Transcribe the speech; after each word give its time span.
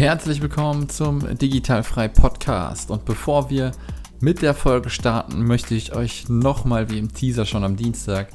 Herzlich 0.00 0.40
willkommen 0.40 0.88
zum 0.88 1.36
Digitalfrei 1.36 2.08
Podcast. 2.08 2.90
Und 2.90 3.04
bevor 3.04 3.50
wir 3.50 3.72
mit 4.18 4.40
der 4.40 4.54
Folge 4.54 4.88
starten, 4.88 5.44
möchte 5.44 5.74
ich 5.74 5.94
euch 5.94 6.26
nochmal, 6.30 6.88
wie 6.88 6.98
im 6.98 7.12
Teaser 7.12 7.44
schon 7.44 7.64
am 7.64 7.76
Dienstag, 7.76 8.28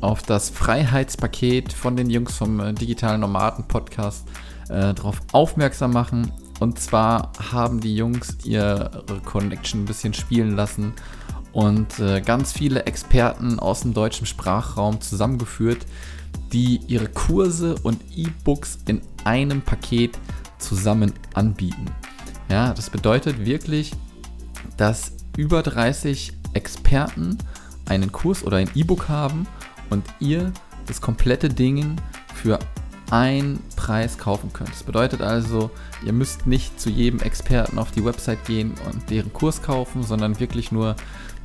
auf 0.00 0.24
das 0.24 0.50
Freiheitspaket 0.50 1.72
von 1.72 1.94
den 1.94 2.10
Jungs 2.10 2.36
vom 2.36 2.58
äh, 2.58 2.72
Digitalen 2.72 3.20
Nomaden 3.20 3.68
Podcast 3.68 4.26
äh, 4.68 4.92
darauf 4.92 5.20
aufmerksam 5.30 5.92
machen. 5.92 6.32
Und 6.58 6.80
zwar 6.80 7.30
haben 7.52 7.80
die 7.80 7.94
Jungs 7.94 8.38
ihre 8.42 9.04
Connection 9.24 9.82
ein 9.82 9.86
bisschen 9.86 10.14
spielen 10.14 10.56
lassen 10.56 10.94
und 11.52 12.00
äh, 12.00 12.22
ganz 12.22 12.52
viele 12.52 12.86
Experten 12.86 13.60
aus 13.60 13.82
dem 13.82 13.94
deutschen 13.94 14.26
Sprachraum 14.26 15.00
zusammengeführt, 15.00 15.86
die 16.52 16.80
ihre 16.88 17.06
Kurse 17.06 17.76
und 17.84 18.00
E-Books 18.16 18.80
in 18.88 19.00
einem 19.22 19.62
Paket 19.62 20.18
zusammen 20.64 21.12
anbieten. 21.34 21.86
Ja, 22.50 22.72
das 22.72 22.90
bedeutet 22.90 23.44
wirklich, 23.44 23.92
dass 24.76 25.12
über 25.36 25.62
30 25.62 26.32
Experten 26.52 27.38
einen 27.86 28.12
Kurs 28.12 28.44
oder 28.44 28.58
ein 28.58 28.70
E-Book 28.74 29.08
haben 29.08 29.46
und 29.90 30.04
ihr 30.20 30.52
das 30.86 31.00
komplette 31.00 31.48
Ding 31.48 31.96
für 32.34 32.58
einen 33.10 33.60
Preis 33.76 34.18
kaufen 34.18 34.52
könnt. 34.52 34.70
Das 34.70 34.82
bedeutet 34.82 35.20
also, 35.20 35.70
ihr 36.04 36.12
müsst 36.12 36.46
nicht 36.46 36.80
zu 36.80 36.90
jedem 36.90 37.20
Experten 37.20 37.78
auf 37.78 37.90
die 37.90 38.04
Website 38.04 38.44
gehen 38.44 38.74
und 38.90 39.10
deren 39.10 39.32
Kurs 39.32 39.62
kaufen, 39.62 40.02
sondern 40.02 40.40
wirklich 40.40 40.72
nur 40.72 40.96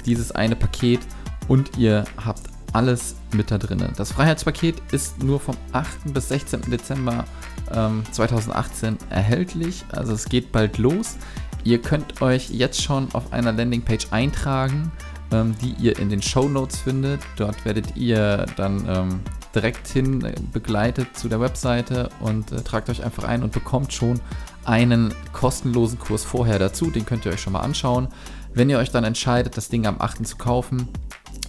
dieses 0.05 0.31
eine 0.31 0.55
Paket 0.55 1.01
und 1.47 1.77
ihr 1.77 2.05
habt 2.23 2.43
alles 2.73 3.15
mit 3.33 3.51
da 3.51 3.57
drin. 3.57 3.83
Das 3.97 4.11
Freiheitspaket 4.11 4.75
ist 4.91 5.23
nur 5.23 5.39
vom 5.39 5.55
8. 5.71 6.13
bis 6.13 6.29
16. 6.29 6.61
Dezember 6.69 7.25
ähm, 7.71 8.03
2018 8.11 8.97
erhältlich. 9.09 9.83
Also 9.91 10.13
es 10.13 10.25
geht 10.25 10.51
bald 10.51 10.77
los. 10.77 11.17
Ihr 11.63 11.81
könnt 11.81 12.21
euch 12.21 12.49
jetzt 12.49 12.81
schon 12.81 13.09
auf 13.13 13.33
einer 13.33 13.51
Landingpage 13.51 14.07
eintragen, 14.11 14.91
ähm, 15.31 15.55
die 15.61 15.73
ihr 15.83 15.99
in 15.99 16.09
den 16.09 16.21
Show 16.21 16.47
Notes 16.47 16.79
findet. 16.79 17.21
Dort 17.37 17.65
werdet 17.65 17.95
ihr 17.95 18.45
dann 18.55 18.87
ähm, 18.87 19.19
direkt 19.53 19.87
hin 19.87 20.23
äh, 20.23 20.33
begleitet 20.53 21.17
zu 21.17 21.27
der 21.27 21.41
Webseite 21.41 22.09
und 22.19 22.51
äh, 22.51 22.61
tragt 22.61 22.89
euch 22.89 23.03
einfach 23.03 23.23
ein 23.23 23.43
und 23.43 23.51
bekommt 23.51 23.93
schon 23.93 24.21
einen 24.65 25.13
kostenlosen 25.33 25.99
Kurs 25.99 26.23
vorher 26.23 26.59
dazu. 26.59 26.91
Den 26.91 27.05
könnt 27.05 27.25
ihr 27.25 27.33
euch 27.33 27.41
schon 27.41 27.53
mal 27.53 27.61
anschauen. 27.61 28.07
Wenn 28.53 28.69
ihr 28.69 28.77
euch 28.77 28.91
dann 28.91 29.03
entscheidet, 29.03 29.57
das 29.57 29.69
Ding 29.69 29.85
am 29.85 29.99
8. 29.99 30.25
zu 30.25 30.37
kaufen, 30.37 30.87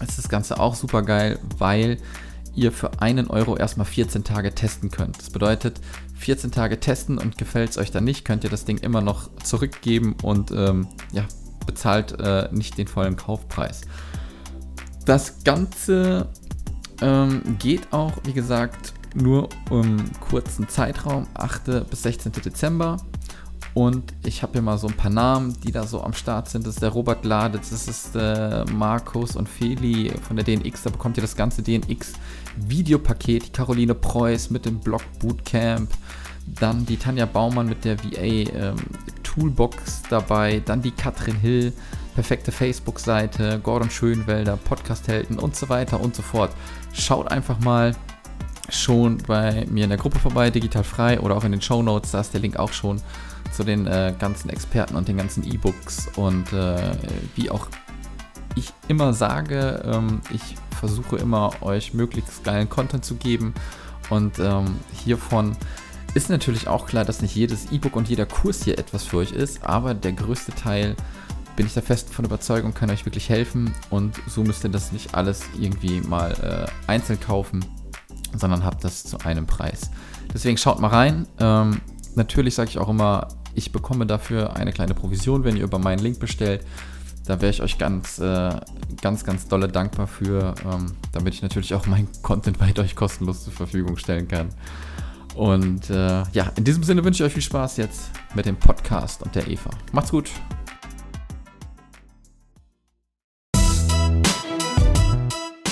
ist 0.08 0.18
das 0.18 0.28
Ganze 0.28 0.58
auch 0.58 0.74
super 0.74 1.02
geil, 1.02 1.38
weil 1.58 1.98
ihr 2.54 2.72
für 2.72 3.00
einen 3.00 3.28
Euro 3.28 3.56
erstmal 3.56 3.86
14 3.86 4.24
Tage 4.24 4.54
testen 4.54 4.90
könnt. 4.90 5.18
Das 5.18 5.30
bedeutet, 5.30 5.80
14 6.16 6.50
Tage 6.50 6.80
testen 6.80 7.18
und 7.18 7.38
gefällt 7.38 7.70
es 7.70 7.78
euch 7.78 7.90
dann 7.90 8.04
nicht, 8.04 8.24
könnt 8.24 8.44
ihr 8.44 8.50
das 8.50 8.64
Ding 8.64 8.78
immer 8.78 9.00
noch 9.00 9.30
zurückgeben 9.42 10.16
und 10.22 10.50
ähm, 10.50 10.88
ja, 11.12 11.24
bezahlt 11.66 12.18
äh, 12.20 12.48
nicht 12.52 12.76
den 12.78 12.88
vollen 12.88 13.16
Kaufpreis. 13.16 13.82
Das 15.06 15.42
Ganze 15.44 16.28
ähm, 17.00 17.56
geht 17.58 17.92
auch, 17.92 18.12
wie 18.24 18.32
gesagt, 18.32 18.92
nur 19.14 19.48
um 19.70 19.96
kurzen 20.20 20.68
Zeitraum, 20.68 21.26
8. 21.34 21.88
bis 21.88 22.02
16. 22.02 22.32
Dezember. 22.32 22.98
Und 23.72 24.12
ich 24.24 24.42
habe 24.42 24.54
hier 24.54 24.62
mal 24.62 24.78
so 24.78 24.88
ein 24.88 24.96
paar 24.96 25.10
Namen, 25.10 25.56
die 25.60 25.70
da 25.70 25.86
so 25.86 26.02
am 26.02 26.12
Start 26.12 26.48
sind. 26.48 26.66
Das 26.66 26.74
ist 26.74 26.82
der 26.82 26.90
Robert 26.90 27.24
Laditz, 27.24 27.70
das 27.70 27.86
ist 27.86 28.14
der 28.14 28.64
Markus 28.72 29.36
und 29.36 29.48
Feli 29.48 30.12
von 30.26 30.36
der 30.36 30.44
DNX. 30.44 30.82
Da 30.82 30.90
bekommt 30.90 31.16
ihr 31.16 31.22
das 31.22 31.36
ganze 31.36 31.62
DNX-Videopaket. 31.62 33.52
Caroline 33.52 33.94
Preuß 33.94 34.50
mit 34.50 34.66
dem 34.66 34.80
Blog 34.80 35.02
Bootcamp. 35.20 35.90
Dann 36.46 36.84
die 36.84 36.96
Tanja 36.96 37.26
Baumann 37.26 37.68
mit 37.68 37.84
der 37.84 37.96
VA 38.02 38.22
ähm, 38.22 38.76
Toolbox 39.22 40.02
dabei. 40.10 40.60
Dann 40.64 40.82
die 40.82 40.90
Katrin 40.90 41.36
Hill, 41.36 41.72
perfekte 42.16 42.50
Facebook-Seite. 42.50 43.60
Gordon 43.62 43.90
Schönwelder, 43.90 44.56
Podcast-Helden 44.56 45.38
und 45.38 45.54
so 45.54 45.68
weiter 45.68 46.00
und 46.00 46.16
so 46.16 46.22
fort. 46.22 46.50
Schaut 46.92 47.30
einfach 47.30 47.60
mal 47.60 47.94
schon 48.68 49.18
bei 49.28 49.64
mir 49.70 49.84
in 49.84 49.90
der 49.90 49.98
Gruppe 49.98 50.18
vorbei, 50.18 50.50
digital 50.50 50.84
frei 50.84 51.20
oder 51.20 51.36
auch 51.36 51.44
in 51.44 51.52
den 51.52 51.62
Show 51.62 51.82
Notes. 51.82 52.10
Da 52.10 52.20
ist 52.20 52.34
der 52.34 52.40
Link 52.40 52.56
auch 52.56 52.72
schon 52.72 53.00
zu 53.52 53.64
den 53.64 53.86
äh, 53.86 54.14
ganzen 54.18 54.50
Experten 54.50 54.96
und 54.96 55.08
den 55.08 55.16
ganzen 55.16 55.44
E-Books. 55.44 56.08
Und 56.16 56.52
äh, 56.52 56.92
wie 57.34 57.50
auch 57.50 57.68
ich 58.54 58.72
immer 58.88 59.12
sage, 59.12 59.82
ähm, 59.84 60.20
ich 60.32 60.56
versuche 60.78 61.16
immer 61.16 61.50
euch 61.60 61.94
möglichst 61.94 62.44
geilen 62.44 62.68
Content 62.68 63.04
zu 63.04 63.16
geben. 63.16 63.54
Und 64.08 64.38
ähm, 64.38 64.76
hiervon 65.04 65.56
ist 66.14 66.30
natürlich 66.30 66.66
auch 66.66 66.86
klar, 66.86 67.04
dass 67.04 67.22
nicht 67.22 67.36
jedes 67.36 67.70
E-Book 67.70 67.94
und 67.94 68.08
jeder 68.08 68.26
Kurs 68.26 68.64
hier 68.64 68.78
etwas 68.78 69.04
für 69.04 69.18
euch 69.18 69.32
ist, 69.32 69.64
aber 69.64 69.94
der 69.94 70.12
größte 70.12 70.52
Teil 70.52 70.96
bin 71.54 71.66
ich 71.66 71.74
der 71.74 71.82
festen 71.82 72.12
von 72.12 72.24
Überzeugung, 72.24 72.74
kann 72.74 72.90
euch 72.90 73.04
wirklich 73.04 73.28
helfen 73.28 73.74
und 73.90 74.16
so 74.26 74.42
müsst 74.42 74.64
ihr 74.64 74.70
das 74.70 74.92
nicht 74.92 75.14
alles 75.14 75.42
irgendwie 75.58 76.00
mal 76.00 76.32
äh, 76.32 76.90
einzeln 76.90 77.20
kaufen, 77.20 77.64
sondern 78.34 78.64
habt 78.64 78.82
das 78.82 79.04
zu 79.04 79.18
einem 79.18 79.46
Preis. 79.46 79.90
Deswegen 80.32 80.56
schaut 80.56 80.80
mal 80.80 80.88
rein. 80.88 81.26
Ähm, 81.38 81.80
natürlich 82.16 82.54
sage 82.54 82.70
ich 82.70 82.78
auch 82.78 82.88
immer, 82.88 83.28
ich 83.54 83.72
bekomme 83.72 84.06
dafür 84.06 84.56
eine 84.56 84.72
kleine 84.72 84.94
Provision, 84.94 85.44
wenn 85.44 85.56
ihr 85.56 85.64
über 85.64 85.78
meinen 85.78 85.98
Link 85.98 86.18
bestellt. 86.18 86.64
Da 87.26 87.40
wäre 87.40 87.50
ich 87.50 87.62
euch 87.62 87.78
ganz, 87.78 88.18
äh, 88.18 88.50
ganz, 89.02 89.24
ganz 89.24 89.46
dolle 89.46 89.68
dankbar 89.68 90.06
für, 90.06 90.54
ähm, 90.64 90.92
damit 91.12 91.34
ich 91.34 91.42
natürlich 91.42 91.74
auch 91.74 91.86
meinen 91.86 92.08
Content 92.22 92.60
weiter 92.60 92.82
euch 92.82 92.96
kostenlos 92.96 93.44
zur 93.44 93.52
Verfügung 93.52 93.96
stellen 93.96 94.26
kann. 94.26 94.48
Und 95.34 95.90
äh, 95.90 96.22
ja, 96.32 96.52
in 96.56 96.64
diesem 96.64 96.82
Sinne 96.82 97.04
wünsche 97.04 97.22
ich 97.22 97.28
euch 97.28 97.34
viel 97.34 97.42
Spaß 97.42 97.76
jetzt 97.76 98.10
mit 98.34 98.46
dem 98.46 98.56
Podcast 98.56 99.22
und 99.22 99.34
der 99.34 99.46
Eva. 99.46 99.70
Macht's 99.92 100.10
gut. 100.10 100.30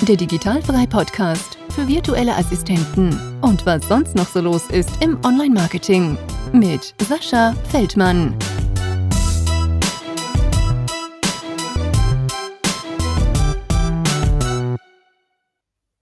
Der 0.06 0.16
Digitalfrei 0.16 0.86
Podcast 0.86 1.57
für 1.78 1.86
virtuelle 1.86 2.34
Assistenten. 2.34 3.16
Und 3.40 3.64
was 3.64 3.86
sonst 3.86 4.16
noch 4.16 4.26
so 4.26 4.40
los 4.40 4.68
ist 4.70 5.00
im 5.00 5.16
Online-Marketing 5.24 6.18
mit 6.52 6.92
Sascha 7.00 7.54
Feldmann. 7.70 8.36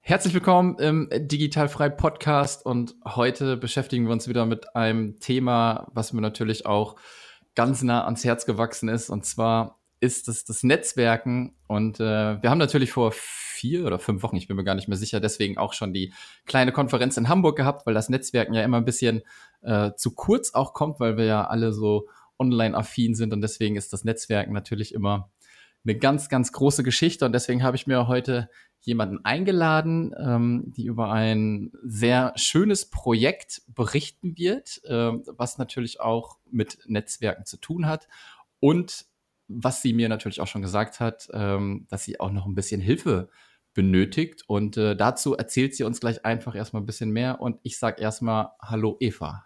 Herzlich 0.00 0.32
willkommen 0.32 0.78
im 0.78 1.10
Digitalfrei 1.12 1.90
Podcast 1.90 2.64
und 2.64 2.94
heute 3.04 3.58
beschäftigen 3.58 4.06
wir 4.06 4.12
uns 4.12 4.28
wieder 4.28 4.46
mit 4.46 4.74
einem 4.74 5.20
Thema, 5.20 5.88
was 5.92 6.14
mir 6.14 6.22
natürlich 6.22 6.64
auch 6.64 6.96
ganz 7.54 7.82
nah 7.82 8.06
ans 8.06 8.24
Herz 8.24 8.46
gewachsen 8.46 8.88
ist. 8.88 9.10
Und 9.10 9.26
zwar 9.26 9.78
ist 10.00 10.28
es 10.28 10.46
das 10.46 10.62
Netzwerken. 10.62 11.54
Und 11.66 12.00
äh, 12.00 12.40
wir 12.42 12.48
haben 12.48 12.56
natürlich 12.56 12.92
vor 12.92 13.12
vier 13.56 13.86
oder 13.86 13.98
fünf 13.98 14.22
Wochen, 14.22 14.36
ich 14.36 14.48
bin 14.48 14.56
mir 14.56 14.64
gar 14.64 14.74
nicht 14.74 14.88
mehr 14.88 14.98
sicher, 14.98 15.18
deswegen 15.18 15.58
auch 15.58 15.72
schon 15.72 15.92
die 15.92 16.12
kleine 16.44 16.72
Konferenz 16.72 17.16
in 17.16 17.28
Hamburg 17.28 17.56
gehabt, 17.56 17.86
weil 17.86 17.94
das 17.94 18.08
Netzwerken 18.08 18.54
ja 18.54 18.62
immer 18.62 18.76
ein 18.76 18.84
bisschen 18.84 19.22
äh, 19.62 19.92
zu 19.96 20.14
kurz 20.14 20.54
auch 20.54 20.74
kommt, 20.74 21.00
weil 21.00 21.16
wir 21.16 21.24
ja 21.24 21.46
alle 21.46 21.72
so 21.72 22.08
online-affin 22.38 23.14
sind 23.14 23.32
und 23.32 23.40
deswegen 23.40 23.76
ist 23.76 23.92
das 23.92 24.04
Netzwerken 24.04 24.52
natürlich 24.52 24.92
immer 24.92 25.30
eine 25.84 25.96
ganz, 25.96 26.28
ganz 26.28 26.52
große 26.52 26.82
Geschichte 26.82 27.24
und 27.24 27.32
deswegen 27.32 27.62
habe 27.62 27.76
ich 27.76 27.86
mir 27.86 28.08
heute 28.08 28.50
jemanden 28.80 29.24
eingeladen, 29.24 30.14
ähm, 30.18 30.72
die 30.76 30.84
über 30.84 31.10
ein 31.10 31.72
sehr 31.82 32.32
schönes 32.36 32.90
Projekt 32.90 33.62
berichten 33.68 34.36
wird, 34.36 34.80
äh, 34.84 35.12
was 35.36 35.58
natürlich 35.58 36.00
auch 36.00 36.38
mit 36.50 36.78
Netzwerken 36.86 37.44
zu 37.46 37.56
tun 37.56 37.86
hat 37.86 38.08
und 38.60 39.06
was 39.48 39.82
sie 39.82 39.92
mir 39.92 40.08
natürlich 40.08 40.40
auch 40.40 40.46
schon 40.46 40.62
gesagt 40.62 41.00
hat, 41.00 41.28
ähm, 41.32 41.86
dass 41.88 42.04
sie 42.04 42.20
auch 42.20 42.30
noch 42.30 42.46
ein 42.46 42.54
bisschen 42.54 42.80
Hilfe 42.80 43.28
benötigt. 43.74 44.42
Und 44.46 44.76
äh, 44.76 44.96
dazu 44.96 45.36
erzählt 45.36 45.74
sie 45.74 45.84
uns 45.84 46.00
gleich 46.00 46.24
einfach 46.24 46.54
erstmal 46.54 46.82
ein 46.82 46.86
bisschen 46.86 47.10
mehr. 47.10 47.40
Und 47.40 47.58
ich 47.62 47.78
sage 47.78 48.00
erstmal 48.00 48.50
Hallo 48.60 48.96
Eva. 49.00 49.44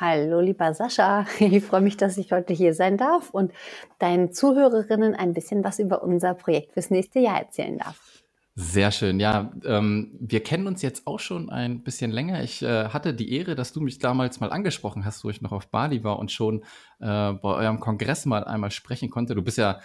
Hallo 0.00 0.40
lieber 0.40 0.74
Sascha, 0.74 1.26
ich 1.38 1.62
freue 1.62 1.80
mich, 1.80 1.96
dass 1.96 2.18
ich 2.18 2.32
heute 2.32 2.52
hier 2.52 2.74
sein 2.74 2.96
darf 2.96 3.30
und 3.30 3.52
deinen 4.00 4.32
Zuhörerinnen 4.32 5.14
ein 5.14 5.34
bisschen 5.34 5.62
was 5.62 5.78
über 5.78 6.02
unser 6.02 6.34
Projekt 6.34 6.72
fürs 6.72 6.90
nächste 6.90 7.20
Jahr 7.20 7.38
erzählen 7.38 7.78
darf. 7.78 8.24
Sehr 8.60 8.90
schön, 8.90 9.20
ja. 9.20 9.52
Ähm, 9.64 10.16
wir 10.18 10.42
kennen 10.42 10.66
uns 10.66 10.82
jetzt 10.82 11.06
auch 11.06 11.20
schon 11.20 11.48
ein 11.48 11.84
bisschen 11.84 12.10
länger. 12.10 12.42
Ich 12.42 12.60
äh, 12.60 12.88
hatte 12.88 13.14
die 13.14 13.32
Ehre, 13.32 13.54
dass 13.54 13.72
du 13.72 13.80
mich 13.80 14.00
damals 14.00 14.40
mal 14.40 14.50
angesprochen 14.50 15.04
hast, 15.04 15.22
wo 15.22 15.30
ich 15.30 15.40
noch 15.40 15.52
auf 15.52 15.68
Bali 15.68 16.02
war 16.02 16.18
und 16.18 16.32
schon 16.32 16.64
äh, 16.98 17.32
bei 17.34 17.54
eurem 17.54 17.78
Kongress 17.78 18.26
mal 18.26 18.42
einmal 18.42 18.72
sprechen 18.72 19.10
konnte. 19.10 19.36
Du 19.36 19.42
bist 19.42 19.58
ja, 19.58 19.78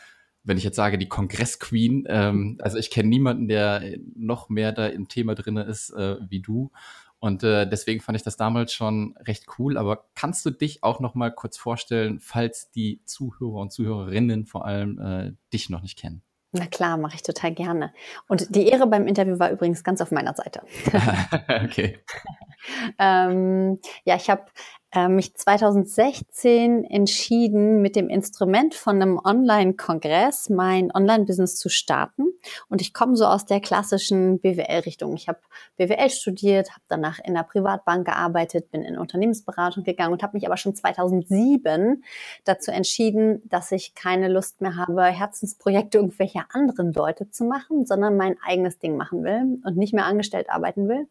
wenn 0.43 0.57
ich 0.57 0.63
jetzt 0.63 0.75
sage, 0.75 0.97
die 0.97 1.07
Kongress-Queen. 1.07 2.05
Ähm, 2.07 2.57
also 2.63 2.79
ich 2.79 2.89
kenne 2.89 3.09
niemanden, 3.09 3.47
der 3.47 3.95
noch 4.15 4.49
mehr 4.49 4.71
da 4.71 4.87
im 4.87 5.07
Thema 5.07 5.35
drin 5.35 5.57
ist 5.57 5.91
äh, 5.91 6.15
wie 6.27 6.41
du. 6.41 6.71
Und 7.19 7.43
äh, 7.43 7.69
deswegen 7.69 8.01
fand 8.01 8.15
ich 8.15 8.23
das 8.23 8.37
damals 8.37 8.73
schon 8.73 9.15
recht 9.19 9.45
cool. 9.59 9.77
Aber 9.77 10.07
kannst 10.15 10.47
du 10.47 10.49
dich 10.49 10.83
auch 10.83 10.99
noch 10.99 11.13
mal 11.13 11.29
kurz 11.29 11.57
vorstellen, 11.57 12.19
falls 12.19 12.71
die 12.71 13.01
Zuhörer 13.05 13.61
und 13.61 13.71
Zuhörerinnen 13.71 14.47
vor 14.47 14.65
allem 14.65 14.97
äh, 14.97 15.33
dich 15.53 15.69
noch 15.69 15.83
nicht 15.83 15.99
kennen? 15.99 16.23
Na 16.55 16.67
klar, 16.67 16.97
mache 16.97 17.15
ich 17.15 17.23
total 17.23 17.51
gerne. 17.51 17.94
Und 18.27 18.55
die 18.55 18.67
Ehre 18.67 18.85
beim 18.85 19.07
Interview 19.07 19.39
war 19.39 19.50
übrigens 19.50 19.83
ganz 19.83 20.01
auf 20.01 20.11
meiner 20.11 20.35
Seite. 20.35 20.61
okay. 21.63 22.00
ähm, 23.00 23.79
ja, 24.05 24.15
ich 24.15 24.29
habe 24.29 24.45
äh, 24.93 25.07
mich 25.07 25.33
2016 25.33 26.83
entschieden, 26.85 27.81
mit 27.81 27.95
dem 27.95 28.09
Instrument 28.09 28.75
von 28.75 29.01
einem 29.01 29.19
Online-Kongress 29.23 30.49
mein 30.49 30.91
Online-Business 30.93 31.57
zu 31.57 31.69
starten. 31.69 32.27
Und 32.69 32.79
ich 32.81 32.93
komme 32.93 33.15
so 33.15 33.25
aus 33.25 33.45
der 33.45 33.59
klassischen 33.59 34.39
BWL-Richtung. 34.39 35.15
Ich 35.15 35.27
habe 35.27 35.39
BWL 35.77 36.09
studiert, 36.11 36.69
habe 36.69 36.83
danach 36.87 37.19
in 37.23 37.33
der 37.33 37.43
Privatbank 37.43 38.05
gearbeitet, 38.05 38.69
bin 38.69 38.83
in 38.83 38.97
Unternehmensberatung 38.97 39.83
gegangen 39.83 40.13
und 40.13 40.21
habe 40.21 40.37
mich 40.37 40.45
aber 40.45 40.57
schon 40.57 40.75
2007 40.75 42.03
dazu 42.43 42.69
entschieden, 42.69 43.41
dass 43.45 43.71
ich 43.71 43.95
keine 43.95 44.27
Lust 44.27 44.61
mehr 44.61 44.75
habe, 44.75 45.05
Herzensprojekte 45.05 45.97
irgendwelcher 45.97 46.45
anderen 46.51 46.93
Leute 46.93 47.31
zu 47.31 47.45
machen, 47.45 47.85
sondern 47.85 48.15
mein 48.15 48.35
eigenes 48.45 48.77
Ding 48.77 48.95
machen 48.95 49.23
will 49.23 49.59
und 49.65 49.75
nicht 49.75 49.93
mehr 49.93 50.05
angestellt 50.05 50.49
arbeiten 50.49 50.87
will 50.87 51.07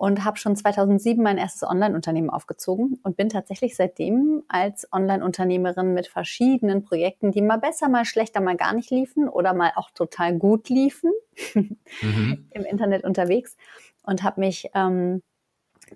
und 0.00 0.24
habe 0.24 0.38
schon 0.38 0.56
2007 0.56 1.22
mein 1.22 1.36
erstes 1.36 1.62
Online-Unternehmen 1.62 2.30
aufgezogen 2.30 2.98
und 3.02 3.18
bin 3.18 3.28
tatsächlich 3.28 3.76
seitdem 3.76 4.44
als 4.48 4.90
Online-Unternehmerin 4.94 5.92
mit 5.92 6.06
verschiedenen 6.06 6.82
Projekten, 6.82 7.32
die 7.32 7.42
mal 7.42 7.58
besser, 7.58 7.90
mal 7.90 8.06
schlechter, 8.06 8.40
mal 8.40 8.56
gar 8.56 8.72
nicht 8.72 8.90
liefen 8.90 9.28
oder 9.28 9.52
mal 9.52 9.72
auch 9.76 9.90
total 9.90 10.38
gut 10.38 10.70
liefen, 10.70 11.12
mhm. 11.54 12.46
im 12.50 12.64
Internet 12.64 13.04
unterwegs 13.04 13.58
und 14.02 14.22
habe 14.22 14.40
mich 14.40 14.70
ähm, 14.74 15.20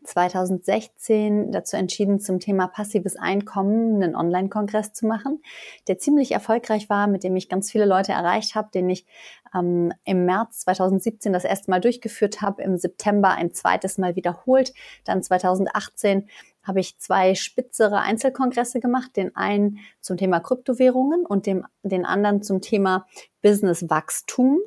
2016 0.03 1.53
dazu 1.53 1.77
entschieden, 1.77 2.21
zum 2.21 2.41
Thema 2.41 2.67
passives 2.67 3.17
Einkommen 3.17 4.03
einen 4.03 4.17
Online-Kongress 4.17 4.93
zu 4.93 5.07
machen, 5.07 5.43
der 5.89 5.99
ziemlich 5.99 6.33
erfolgreich 6.33 6.91
war, 6.91 7.07
mit 7.07 7.25
dem 7.25 7.37
ich 7.37 7.49
ganz 7.49 7.71
viele 7.71 7.85
Leute 7.85 8.13
erreicht 8.13 8.55
habe, 8.55 8.71
den 8.73 8.91
ich 8.91 9.07
ähm, 9.55 9.93
im 10.05 10.25
März 10.25 10.61
2017 10.61 11.33
das 11.33 11.45
erste 11.45 11.71
Mal 11.71 11.81
durchgeführt 11.81 12.43
habe, 12.43 12.63
im 12.63 12.77
September 12.77 13.31
ein 13.31 13.53
zweites 13.53 13.99
Mal 13.99 14.17
wiederholt, 14.17 14.75
dann 15.05 15.23
2018 15.23 16.29
habe 16.65 16.81
ich 16.81 16.99
zwei 16.99 17.35
spitzere 17.35 18.01
Einzelkongresse 18.01 18.81
gemacht, 18.81 19.17
den 19.17 19.37
einen 19.37 19.79
zum 20.01 20.17
Thema 20.17 20.41
Kryptowährungen 20.41 21.27
und 21.27 21.47
dem, 21.47 21.65
den 21.83 22.07
anderen 22.07 22.43
zum 22.43 22.61
Thema 22.61 23.07
Business-Wachstum. 23.43 24.61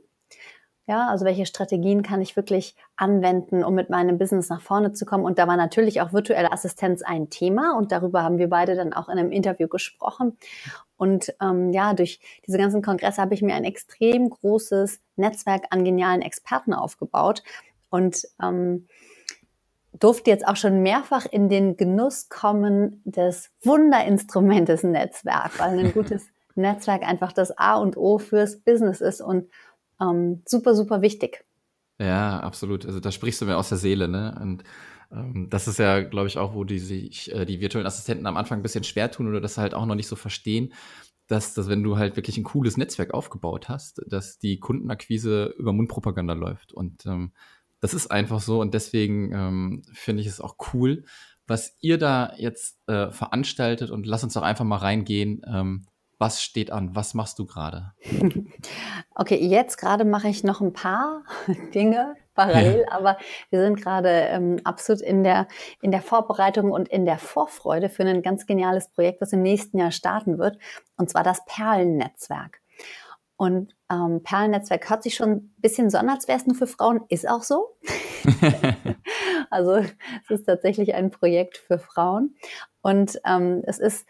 Ja, 0.90 1.10
also 1.10 1.26
welche 1.26 1.46
Strategien 1.46 2.02
kann 2.02 2.22
ich 2.22 2.38
wirklich 2.38 2.74
anwenden, 2.96 3.66
um 3.66 3.76
mit 3.76 3.90
meinem 3.90 4.18
Business 4.18 4.48
nach 4.48 4.62
vorne 4.62 4.94
zu 4.94 5.06
kommen? 5.06 5.26
Und 5.26 5.38
da 5.38 5.46
war 5.46 5.58
natürlich 5.58 6.00
auch 6.00 6.14
virtuelle 6.14 6.54
Assistenz 6.54 7.02
ein 7.02 7.30
Thema 7.30 7.78
und 7.78 7.92
darüber 7.92 8.24
haben 8.24 8.38
wir 8.38 8.50
beide 8.50 8.74
dann 8.76 8.94
auch 8.94 9.10
in 9.10 9.20
einem 9.20 9.32
Interview 9.34 9.68
gesprochen. 9.68 10.38
Und 10.96 11.36
ähm, 11.42 11.74
ja, 11.74 11.94
durch 11.94 12.22
diese 12.48 12.58
ganzen 12.58 12.82
Kongresse 12.82 13.22
habe 13.22 13.34
ich 13.34 13.42
mir 13.42 13.56
ein 13.56 13.66
extrem 13.66 14.30
großes 14.30 15.02
Netzwerk 15.18 15.66
an 15.72 15.84
genialen 15.84 16.22
Experten 16.22 16.74
aufgebaut 16.74 17.44
und 17.90 18.26
ähm, 18.42 18.88
durfte 20.00 20.30
jetzt 20.30 20.48
auch 20.48 20.56
schon 20.56 20.84
mehrfach 20.84 21.26
in 21.26 21.50
den 21.50 21.76
Genuss 21.76 22.30
kommen 22.30 23.02
des 23.04 23.52
Wunderinstrumentes 23.62 24.84
Netzwerk, 24.84 25.60
weil 25.60 25.80
ein 25.80 25.94
gutes 25.94 26.28
Netzwerk 26.56 27.04
einfach 27.04 27.34
das 27.34 27.58
A 27.58 27.76
und 27.76 27.98
O 27.98 28.20
fürs 28.20 28.58
Business 28.58 29.02
ist 29.02 29.20
und 29.20 29.50
ähm, 30.02 30.42
super, 30.46 30.76
super 30.76 31.02
wichtig. 31.02 31.46
Ja, 32.00 32.40
absolut. 32.40 32.86
Also 32.86 33.00
da 33.00 33.12
sprichst 33.12 33.42
du 33.42 33.46
mir 33.46 33.58
aus 33.58 33.70
der 33.70 33.78
Seele, 33.78 34.08
ne? 34.08 34.38
Und 34.42 34.64
ähm, 35.12 35.48
das 35.50 35.68
ist 35.68 35.80
ja, 35.80 36.02
glaube 36.02 36.28
ich, 36.28 36.38
auch, 36.38 36.54
wo 36.54 36.64
die 36.64 36.80
sich 36.80 37.34
äh, 37.34 37.46
die 37.46 37.60
virtuellen 37.60 37.88
Assistenten 37.88 38.28
am 38.28 38.38
Anfang 38.38 38.60
ein 38.60 38.64
bisschen 38.64 38.84
schwer 38.84 39.10
tun 39.12 39.28
oder 39.28 39.42
das 39.42 39.58
halt 39.58 39.74
auch 39.74 39.86
noch 39.86 39.96
nicht 39.96 40.08
so 40.08 40.16
verstehen, 40.16 40.74
dass, 41.28 41.54
dass 41.54 41.70
wenn 41.70 41.84
du 41.84 41.98
halt 41.98 42.16
wirklich 42.16 42.38
ein 42.38 42.44
cooles 42.44 42.78
Netzwerk 42.78 43.14
aufgebaut 43.14 43.70
hast, 43.70 44.02
dass 44.08 44.40
die 44.40 44.60
Kundenakquise 44.60 45.56
über 45.58 45.74
Mundpropaganda 45.74 46.34
läuft. 46.34 46.74
Und 46.74 47.06
ähm, 47.06 47.34
das 47.80 47.94
ist 47.94 48.08
einfach 48.12 48.42
so 48.42 48.62
und 48.62 48.74
deswegen 48.74 49.32
ähm, 49.34 49.82
finde 49.94 50.22
ich 50.22 50.28
es 50.28 50.42
auch 50.42 50.56
cool, 50.74 51.04
was 51.46 51.76
ihr 51.80 51.98
da 51.98 52.34
jetzt 52.38 52.78
äh, 52.88 53.12
veranstaltet 53.12 53.92
und 53.92 54.06
lass 54.06 54.24
uns 54.24 54.34
doch 54.34 54.42
einfach 54.42 54.66
mal 54.66 54.78
reingehen. 54.78 55.42
Ähm, 55.48 55.86
was 56.20 56.42
steht 56.42 56.72
an? 56.72 56.96
Was 56.96 57.14
machst 57.14 57.40
du 57.40 57.46
gerade? 57.46 57.94
Okay, 59.20 59.44
jetzt 59.44 59.78
gerade 59.78 60.06
mache 60.06 60.28
ich 60.28 60.44
noch 60.44 60.62
ein 60.62 60.74
paar 60.74 61.24
Dinge 61.74 62.16
parallel, 62.36 62.86
ja. 62.88 62.92
aber 62.92 63.18
wir 63.50 63.62
sind 63.62 63.82
gerade 63.82 64.10
ähm, 64.10 64.62
absolut 64.64 65.02
in 65.02 65.24
der, 65.24 65.48
in 65.82 65.90
der 65.90 66.04
Vorbereitung 66.04 66.72
und 66.72 66.88
in 66.88 67.08
der 67.08 67.18
Vorfreude 67.18 67.90
für 67.90 68.04
ein 68.04 68.22
ganz 68.22 68.46
geniales 68.46 68.90
Projekt, 68.90 69.24
das 69.24 69.34
im 69.34 69.42
nächsten 69.42 69.80
Jahr 69.80 69.90
starten 69.90 70.38
wird, 70.38 70.60
und 70.98 71.10
zwar 71.10 71.24
das 71.24 71.44
Perlennetzwerk. 71.46 72.62
Und 73.38 73.76
ähm, 73.92 74.22
Perlennetzwerk 74.24 74.88
hört 74.88 75.02
sich 75.02 75.16
schon 75.16 75.32
ein 75.32 75.56
bisschen 75.58 75.90
so 75.90 75.98
an, 75.98 76.10
als 76.10 76.28
wäre 76.28 76.38
es 76.38 76.46
nur 76.46 76.56
für 76.56 76.68
Frauen, 76.68 77.02
ist 77.10 77.28
auch 77.28 77.44
so. 77.44 77.78
also 79.50 79.78
es 79.78 80.30
ist 80.30 80.46
tatsächlich 80.46 80.94
ein 80.94 81.10
Projekt 81.10 81.58
für 81.58 81.80
Frauen. 81.80 82.36
Und 82.82 83.20
ähm, 83.26 83.64
es 83.66 83.80
ist 83.80 84.08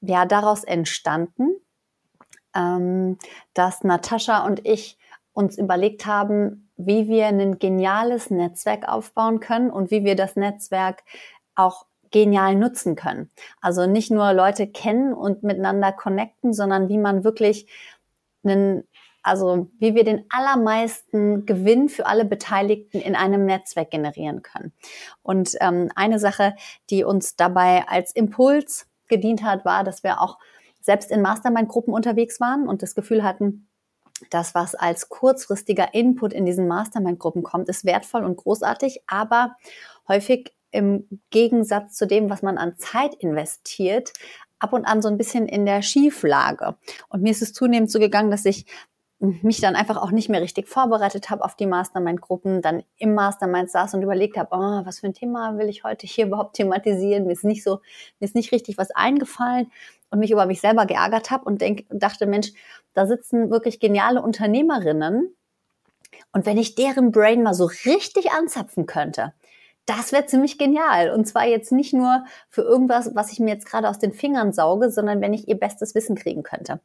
ja 0.00 0.26
daraus 0.26 0.64
entstanden, 0.64 1.56
ähm, 2.54 3.18
dass 3.54 3.84
Natascha 3.84 4.44
und 4.46 4.66
ich 4.66 4.98
uns 5.32 5.56
überlegt 5.56 6.06
haben, 6.06 6.70
wie 6.76 7.08
wir 7.08 7.26
ein 7.26 7.58
geniales 7.58 8.30
Netzwerk 8.30 8.88
aufbauen 8.88 9.40
können 9.40 9.70
und 9.70 9.90
wie 9.90 10.04
wir 10.04 10.16
das 10.16 10.36
Netzwerk 10.36 11.02
auch 11.54 11.86
genial 12.10 12.54
nutzen 12.54 12.96
können. 12.96 13.30
Also 13.60 13.86
nicht 13.86 14.10
nur 14.10 14.32
Leute 14.32 14.66
kennen 14.66 15.12
und 15.12 15.42
miteinander 15.42 15.92
connecten, 15.92 16.52
sondern 16.52 16.88
wie 16.88 16.98
man 16.98 17.24
wirklich 17.24 17.68
einen, 18.44 18.84
also 19.22 19.68
wie 19.78 19.94
wir 19.94 20.04
den 20.04 20.24
allermeisten 20.30 21.46
Gewinn 21.46 21.88
für 21.88 22.06
alle 22.06 22.24
Beteiligten 22.24 23.00
in 23.00 23.14
einem 23.14 23.44
Netzwerk 23.44 23.90
generieren 23.90 24.42
können. 24.42 24.72
Und 25.22 25.56
ähm, 25.60 25.90
eine 25.94 26.18
Sache, 26.18 26.54
die 26.90 27.04
uns 27.04 27.36
dabei 27.36 27.86
als 27.88 28.12
Impuls 28.12 28.86
gedient 29.08 29.42
hat, 29.42 29.64
war, 29.64 29.84
dass 29.84 30.02
wir 30.02 30.20
auch 30.20 30.38
selbst 30.80 31.10
in 31.10 31.22
Mastermind-Gruppen 31.22 31.92
unterwegs 31.92 32.40
waren 32.40 32.68
und 32.68 32.82
das 32.82 32.94
Gefühl 32.94 33.22
hatten, 33.22 33.68
das, 34.30 34.54
was 34.54 34.74
als 34.74 35.08
kurzfristiger 35.08 35.94
Input 35.94 36.32
in 36.32 36.44
diesen 36.44 36.66
Mastermind-Gruppen 36.66 37.42
kommt, 37.42 37.68
ist 37.68 37.84
wertvoll 37.84 38.24
und 38.24 38.36
großartig, 38.36 39.02
aber 39.06 39.56
häufig 40.08 40.52
im 40.70 41.06
Gegensatz 41.30 41.94
zu 41.94 42.06
dem, 42.06 42.28
was 42.28 42.42
man 42.42 42.58
an 42.58 42.76
Zeit 42.78 43.14
investiert, 43.14 44.12
ab 44.58 44.72
und 44.72 44.84
an 44.84 45.02
so 45.02 45.08
ein 45.08 45.18
bisschen 45.18 45.46
in 45.46 45.66
der 45.66 45.82
Schieflage. 45.82 46.76
Und 47.08 47.22
mir 47.22 47.30
ist 47.30 47.42
es 47.42 47.52
zunehmend 47.52 47.90
so 47.90 47.98
gegangen, 47.98 48.30
dass 48.30 48.44
ich 48.44 48.66
mich 49.20 49.60
dann 49.60 49.74
einfach 49.74 49.96
auch 49.96 50.12
nicht 50.12 50.28
mehr 50.28 50.40
richtig 50.40 50.68
vorbereitet 50.68 51.28
habe 51.28 51.44
auf 51.44 51.56
die 51.56 51.66
Mastermind-Gruppen, 51.66 52.62
dann 52.62 52.84
im 52.98 53.14
Mastermind 53.14 53.70
saß 53.70 53.94
und 53.94 54.02
überlegt 54.02 54.36
habe, 54.36 54.50
oh, 54.52 54.86
was 54.86 55.00
für 55.00 55.08
ein 55.08 55.14
Thema 55.14 55.58
will 55.58 55.68
ich 55.68 55.82
heute 55.84 56.06
hier 56.06 56.26
überhaupt 56.28 56.54
thematisieren? 56.56 57.26
Mir 57.26 57.32
ist 57.32 57.44
nicht 57.44 57.64
so, 57.64 57.80
mir 58.20 58.26
ist 58.26 58.36
nicht 58.36 58.52
richtig 58.52 58.78
was 58.78 58.90
eingefallen 58.92 59.70
und 60.10 60.20
mich 60.20 60.30
über 60.30 60.46
mich 60.46 60.60
selber 60.60 60.86
geärgert 60.86 61.30
habe 61.30 61.44
und 61.44 61.60
denk, 61.60 61.86
dachte, 61.90 62.26
Mensch, 62.26 62.52
da 62.94 63.06
sitzen 63.06 63.50
wirklich 63.50 63.80
geniale 63.80 64.22
Unternehmerinnen 64.22 65.34
und 66.32 66.46
wenn 66.46 66.58
ich 66.58 66.74
deren 66.74 67.10
Brain 67.10 67.42
mal 67.42 67.54
so 67.54 67.64
richtig 67.84 68.30
anzapfen 68.30 68.86
könnte, 68.86 69.34
das 69.86 70.12
wäre 70.12 70.26
ziemlich 70.26 70.58
genial. 70.58 71.10
Und 71.10 71.26
zwar 71.26 71.46
jetzt 71.46 71.72
nicht 71.72 71.94
nur 71.94 72.24
für 72.50 72.62
irgendwas, 72.62 73.14
was 73.14 73.32
ich 73.32 73.40
mir 73.40 73.54
jetzt 73.54 73.66
gerade 73.66 73.88
aus 73.88 73.98
den 73.98 74.12
Fingern 74.12 74.52
sauge, 74.52 74.90
sondern 74.90 75.20
wenn 75.20 75.32
ich 75.32 75.48
ihr 75.48 75.58
bestes 75.58 75.94
Wissen 75.94 76.14
kriegen 76.14 76.42
könnte. 76.42 76.80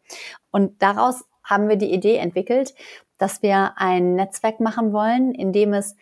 Und 0.51 0.81
daraus 0.81 1.25
haben 1.43 1.69
wir 1.69 1.75
die 1.75 1.93
Idee 1.93 2.17
entwickelt, 2.17 2.73
dass 3.17 3.41
wir 3.41 3.73
ein 3.77 4.15
Netzwerk 4.15 4.59
machen 4.59 4.93
wollen, 4.93 5.33
in 5.33 5.53
dem 5.53 5.73
es 5.73 5.95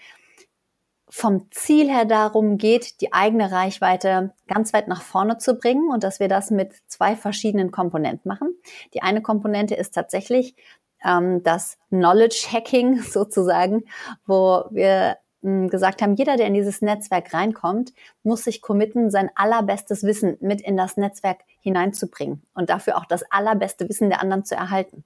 vom 1.14 1.52
Ziel 1.52 1.90
her 1.90 2.06
darum 2.06 2.58
geht, 2.58 3.02
die 3.02 3.12
eigene 3.12 3.52
Reichweite 3.52 4.34
ganz 4.48 4.72
weit 4.72 4.88
nach 4.88 5.02
vorne 5.02 5.38
zu 5.38 5.56
bringen 5.56 5.92
und 5.92 6.06
dass 6.06 6.22
wir 6.22 6.30
das 6.30 6.52
mit 6.52 6.74
zwei 6.88 7.18
verschiedenen 7.18 7.70
Komponenten 7.70 8.30
machen. 8.30 8.56
Die 8.94 9.02
eine 9.02 9.22
Komponente 9.22 9.76
ist 9.76 9.94
tatsächlich 9.94 10.56
ähm, 11.04 11.44
das 11.44 11.78
Knowledge 11.90 12.48
Hacking 12.52 13.02
sozusagen, 13.02 13.84
wo 14.26 14.64
wir 14.72 15.18
hm, 15.42 15.70
gesagt 15.70 16.02
haben, 16.02 16.16
jeder, 16.16 16.38
der 16.38 16.48
in 16.48 16.54
dieses 16.54 16.82
Netzwerk 16.82 17.34
reinkommt, 17.34 17.94
muss 18.24 18.46
sich 18.46 18.62
committen, 18.62 19.12
sein 19.12 19.30
allerbestes 19.36 20.04
Wissen 20.04 20.38
mit 20.40 20.62
in 20.62 20.78
das 20.78 20.96
Netzwerk 20.96 21.40
hineinzubringen 21.60 22.44
und 22.54 22.70
dafür 22.70 22.98
auch 22.98 23.06
das 23.06 23.24
allerbeste 23.30 23.90
Wissen 23.90 24.10
der 24.10 24.22
anderen 24.22 24.46
zu 24.46 24.56
erhalten. 24.56 25.04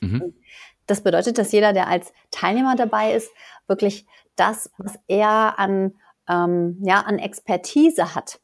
Mhm. 0.00 0.34
Das 0.86 1.02
bedeutet, 1.02 1.38
dass 1.38 1.52
jeder, 1.52 1.72
der 1.72 1.88
als 1.88 2.12
Teilnehmer 2.30 2.76
dabei 2.76 3.12
ist, 3.12 3.30
wirklich 3.66 4.06
das, 4.36 4.70
was 4.78 4.94
er 5.08 5.58
an, 5.58 5.94
ähm, 6.28 6.78
ja, 6.82 7.00
an 7.00 7.18
Expertise 7.18 8.14
hat. 8.14 8.40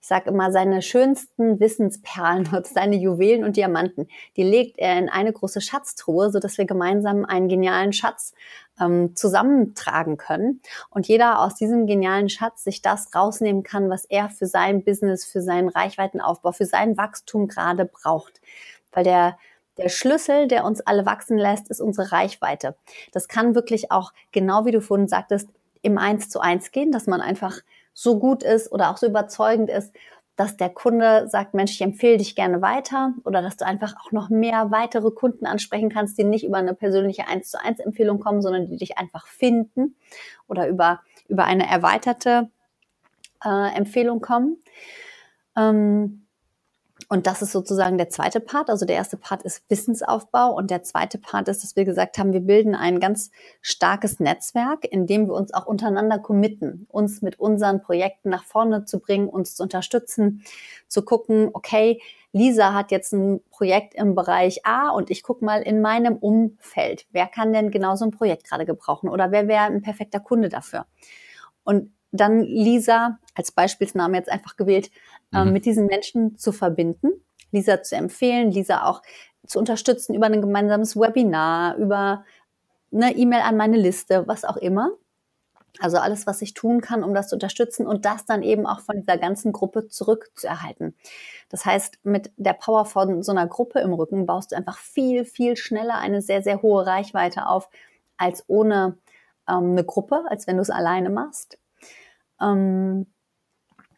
Ich 0.00 0.06
sage 0.06 0.30
immer, 0.30 0.52
seine 0.52 0.82
schönsten 0.82 1.58
Wissensperlen 1.60 2.48
seine 2.64 2.96
Juwelen 2.96 3.44
und 3.44 3.56
Diamanten, 3.56 4.08
die 4.36 4.42
legt 4.42 4.78
er 4.78 4.98
in 4.98 5.08
eine 5.08 5.32
große 5.32 5.60
Schatztruhe, 5.60 6.30
so 6.30 6.38
dass 6.38 6.58
wir 6.58 6.64
gemeinsam 6.64 7.24
einen 7.24 7.48
genialen 7.48 7.92
Schatz 7.92 8.34
ähm, 8.80 9.14
zusammentragen 9.16 10.16
können 10.16 10.60
und 10.90 11.08
jeder 11.08 11.40
aus 11.40 11.54
diesem 11.54 11.86
genialen 11.86 12.28
Schatz 12.28 12.64
sich 12.64 12.82
das 12.82 13.14
rausnehmen 13.14 13.62
kann, 13.62 13.90
was 13.90 14.04
er 14.04 14.30
für 14.30 14.46
sein 14.46 14.84
Business, 14.84 15.24
für 15.24 15.42
seinen 15.42 15.68
Reichweitenaufbau, 15.68 16.52
für 16.52 16.66
sein 16.66 16.96
Wachstum 16.96 17.48
gerade 17.48 17.84
braucht. 17.84 18.40
Weil 18.92 19.04
der 19.04 19.38
der 19.78 19.88
Schlüssel, 19.88 20.48
der 20.48 20.64
uns 20.64 20.80
alle 20.80 21.06
wachsen 21.06 21.36
lässt, 21.36 21.68
ist 21.68 21.80
unsere 21.80 22.12
Reichweite. 22.12 22.76
Das 23.12 23.28
kann 23.28 23.54
wirklich 23.54 23.90
auch, 23.90 24.12
genau 24.32 24.64
wie 24.66 24.70
du 24.70 24.80
vorhin 24.80 25.08
sagtest, 25.08 25.48
im 25.82 25.98
Eins 25.98 26.28
zu 26.28 26.40
eins 26.40 26.70
gehen, 26.70 26.92
dass 26.92 27.06
man 27.06 27.20
einfach 27.20 27.60
so 27.92 28.18
gut 28.18 28.42
ist 28.42 28.72
oder 28.72 28.90
auch 28.90 28.96
so 28.96 29.06
überzeugend 29.06 29.70
ist, 29.70 29.92
dass 30.36 30.56
der 30.56 30.70
Kunde 30.70 31.28
sagt, 31.28 31.54
Mensch, 31.54 31.72
ich 31.72 31.80
empfehle 31.80 32.16
dich 32.16 32.34
gerne 32.34 32.60
weiter 32.60 33.12
oder 33.24 33.40
dass 33.40 33.56
du 33.56 33.64
einfach 33.64 33.94
auch 34.00 34.10
noch 34.10 34.30
mehr 34.30 34.70
weitere 34.72 35.10
Kunden 35.12 35.46
ansprechen 35.46 35.90
kannst, 35.90 36.18
die 36.18 36.24
nicht 36.24 36.44
über 36.44 36.56
eine 36.56 36.74
persönliche 36.74 37.28
1 37.28 37.50
zu 37.50 37.60
1 37.62 37.78
Empfehlung 37.78 38.18
kommen, 38.18 38.42
sondern 38.42 38.68
die 38.68 38.76
dich 38.76 38.98
einfach 38.98 39.28
finden 39.28 39.94
oder 40.48 40.66
über, 40.66 41.00
über 41.28 41.44
eine 41.44 41.68
erweiterte 41.68 42.50
äh, 43.44 43.76
Empfehlung 43.76 44.20
kommen. 44.20 44.56
Ähm, 45.56 46.23
und 47.08 47.26
das 47.26 47.42
ist 47.42 47.52
sozusagen 47.52 47.98
der 47.98 48.08
zweite 48.08 48.40
Part. 48.40 48.70
Also 48.70 48.86
der 48.86 48.96
erste 48.96 49.16
Part 49.16 49.42
ist 49.42 49.62
Wissensaufbau 49.68 50.54
und 50.54 50.70
der 50.70 50.82
zweite 50.82 51.18
Part 51.18 51.48
ist, 51.48 51.62
dass 51.62 51.76
wir 51.76 51.84
gesagt 51.84 52.18
haben, 52.18 52.32
wir 52.32 52.40
bilden 52.40 52.74
ein 52.74 53.00
ganz 53.00 53.30
starkes 53.60 54.20
Netzwerk, 54.20 54.84
in 54.84 55.06
dem 55.06 55.26
wir 55.26 55.34
uns 55.34 55.52
auch 55.52 55.66
untereinander 55.66 56.18
committen, 56.18 56.86
uns 56.90 57.22
mit 57.22 57.38
unseren 57.38 57.82
Projekten 57.82 58.30
nach 58.30 58.44
vorne 58.44 58.84
zu 58.84 59.00
bringen, 59.00 59.28
uns 59.28 59.56
zu 59.56 59.62
unterstützen, 59.62 60.42
zu 60.88 61.02
gucken, 61.02 61.50
okay, 61.52 62.00
Lisa 62.32 62.72
hat 62.72 62.90
jetzt 62.90 63.12
ein 63.12 63.40
Projekt 63.50 63.94
im 63.94 64.14
Bereich 64.14 64.66
A 64.66 64.90
und 64.90 65.10
ich 65.10 65.22
gucke 65.22 65.44
mal 65.44 65.62
in 65.62 65.80
meinem 65.80 66.16
Umfeld, 66.16 67.06
wer 67.12 67.26
kann 67.26 67.52
denn 67.52 67.70
genau 67.70 67.94
so 67.96 68.04
ein 68.04 68.10
Projekt 68.10 68.48
gerade 68.48 68.66
gebrauchen 68.66 69.08
oder 69.08 69.30
wer 69.30 69.46
wäre 69.46 69.64
ein 69.64 69.82
perfekter 69.82 70.20
Kunde 70.20 70.48
dafür? 70.48 70.86
Und 71.62 71.92
dann 72.10 72.40
Lisa 72.40 73.18
als 73.34 73.52
Beispielsname 73.52 74.16
jetzt 74.16 74.30
einfach 74.30 74.56
gewählt, 74.56 74.90
ähm, 75.34 75.48
mhm. 75.48 75.52
mit 75.52 75.64
diesen 75.64 75.86
Menschen 75.86 76.36
zu 76.36 76.52
verbinden, 76.52 77.10
Lisa 77.50 77.82
zu 77.82 77.96
empfehlen, 77.96 78.50
Lisa 78.50 78.84
auch 78.84 79.02
zu 79.46 79.58
unterstützen 79.58 80.14
über 80.14 80.26
ein 80.26 80.40
gemeinsames 80.40 80.96
Webinar, 80.96 81.76
über 81.76 82.24
eine 82.92 83.16
E-Mail 83.16 83.40
an 83.40 83.56
meine 83.56 83.76
Liste, 83.76 84.26
was 84.26 84.44
auch 84.44 84.56
immer. 84.56 84.90
Also 85.80 85.98
alles, 85.98 86.26
was 86.26 86.40
ich 86.40 86.54
tun 86.54 86.80
kann, 86.80 87.02
um 87.02 87.14
das 87.14 87.28
zu 87.28 87.34
unterstützen 87.34 87.86
und 87.86 88.04
das 88.04 88.24
dann 88.26 88.44
eben 88.44 88.64
auch 88.64 88.78
von 88.78 89.00
dieser 89.00 89.18
ganzen 89.18 89.52
Gruppe 89.52 89.88
zurückzuerhalten. 89.88 90.94
Das 91.48 91.66
heißt, 91.66 91.98
mit 92.04 92.30
der 92.36 92.52
Power 92.52 92.84
von 92.84 93.24
so 93.24 93.32
einer 93.32 93.48
Gruppe 93.48 93.80
im 93.80 93.92
Rücken 93.92 94.24
baust 94.24 94.52
du 94.52 94.56
einfach 94.56 94.78
viel, 94.78 95.24
viel 95.24 95.56
schneller 95.56 95.96
eine 95.98 96.22
sehr, 96.22 96.42
sehr 96.42 96.62
hohe 96.62 96.86
Reichweite 96.86 97.48
auf, 97.48 97.68
als 98.16 98.44
ohne 98.46 98.98
ähm, 99.48 99.72
eine 99.72 99.84
Gruppe, 99.84 100.24
als 100.28 100.46
wenn 100.46 100.56
du 100.56 100.62
es 100.62 100.70
alleine 100.70 101.10
machst. 101.10 101.58
Ähm, 102.40 103.06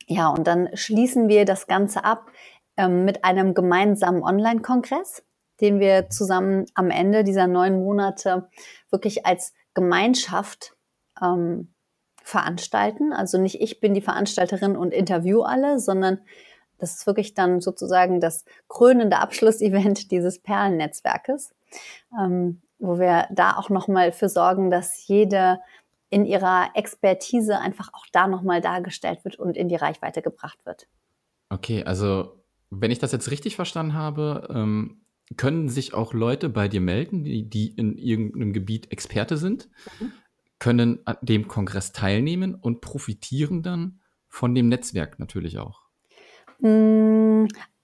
ja, 0.07 0.29
und 0.29 0.47
dann 0.47 0.69
schließen 0.75 1.29
wir 1.29 1.45
das 1.45 1.67
Ganze 1.67 2.05
ab 2.05 2.31
ähm, 2.77 3.05
mit 3.05 3.25
einem 3.25 3.55
gemeinsamen 3.55 4.23
Online-Kongress, 4.23 5.25
den 5.61 5.81
wir 5.81 6.11
zusammen 6.11 6.67
am 6.75 6.91
Ende 6.91 7.25
dieser 7.25 7.47
neun 7.47 7.83
Monate 7.83 8.49
wirklich 8.91 9.27
als 9.27 9.53
Gemeinschaft 9.75 10.77
ähm, 11.21 11.75
veranstalten. 12.23 13.13
Also 13.13 13.39
nicht 13.39 13.61
ich 13.61 13.81
bin 13.81 13.95
die 13.95 14.01
Veranstalterin 14.01 14.77
und 14.77 14.93
interview 14.93 15.43
alle, 15.43 15.81
sondern 15.81 16.21
das 16.79 16.97
ist 16.97 17.07
wirklich 17.07 17.35
dann 17.35 17.61
sozusagen 17.61 18.21
das 18.21 18.45
krönende 18.69 19.19
Abschlussevent 19.19 20.11
dieses 20.11 20.41
Perlennetzwerkes, 20.41 21.55
ähm, 22.19 22.63
wo 22.79 22.99
wir 22.99 23.27
da 23.31 23.57
auch 23.57 23.71
nochmal 23.71 24.13
für 24.13 24.29
sorgen, 24.29 24.71
dass 24.71 25.07
jede 25.09 25.59
in 26.11 26.25
ihrer 26.25 26.71
Expertise 26.75 27.59
einfach 27.59 27.91
auch 27.93 28.07
da 28.13 28.27
nochmal 28.27 28.61
dargestellt 28.61 29.25
wird 29.25 29.39
und 29.39 29.57
in 29.57 29.69
die 29.69 29.77
Reichweite 29.77 30.23
gebracht 30.23 30.59
wird. 30.65 30.87
Okay, 31.49 31.85
also 31.85 32.45
wenn 32.71 32.91
ich 32.91 32.99
das 32.99 33.13
jetzt 33.13 33.31
richtig 33.31 33.57
verstanden 33.57 33.95
habe, 33.95 34.49
ähm, 34.53 35.03
können 35.37 35.69
sich 35.69 35.95
auch 35.95 36.13
Leute 36.13 36.49
bei 36.49 36.69
dir 36.69 36.81
melden, 36.81 37.25
die, 37.25 37.49
die 37.49 37.69
in 37.69 37.97
irgendeinem 37.97 38.53
Gebiet 38.53 38.93
Experte 38.93 39.37
sind, 39.37 39.69
mhm. 39.99 40.13
können 40.59 41.01
an 41.05 41.17
dem 41.21 41.49
Kongress 41.49 41.93
teilnehmen 41.93 42.55
und 42.55 42.81
profitieren 42.81 43.63
dann 43.63 44.01
von 44.29 44.55
dem 44.55 44.69
Netzwerk 44.69 45.19
natürlich 45.19 45.59
auch. 45.59 45.83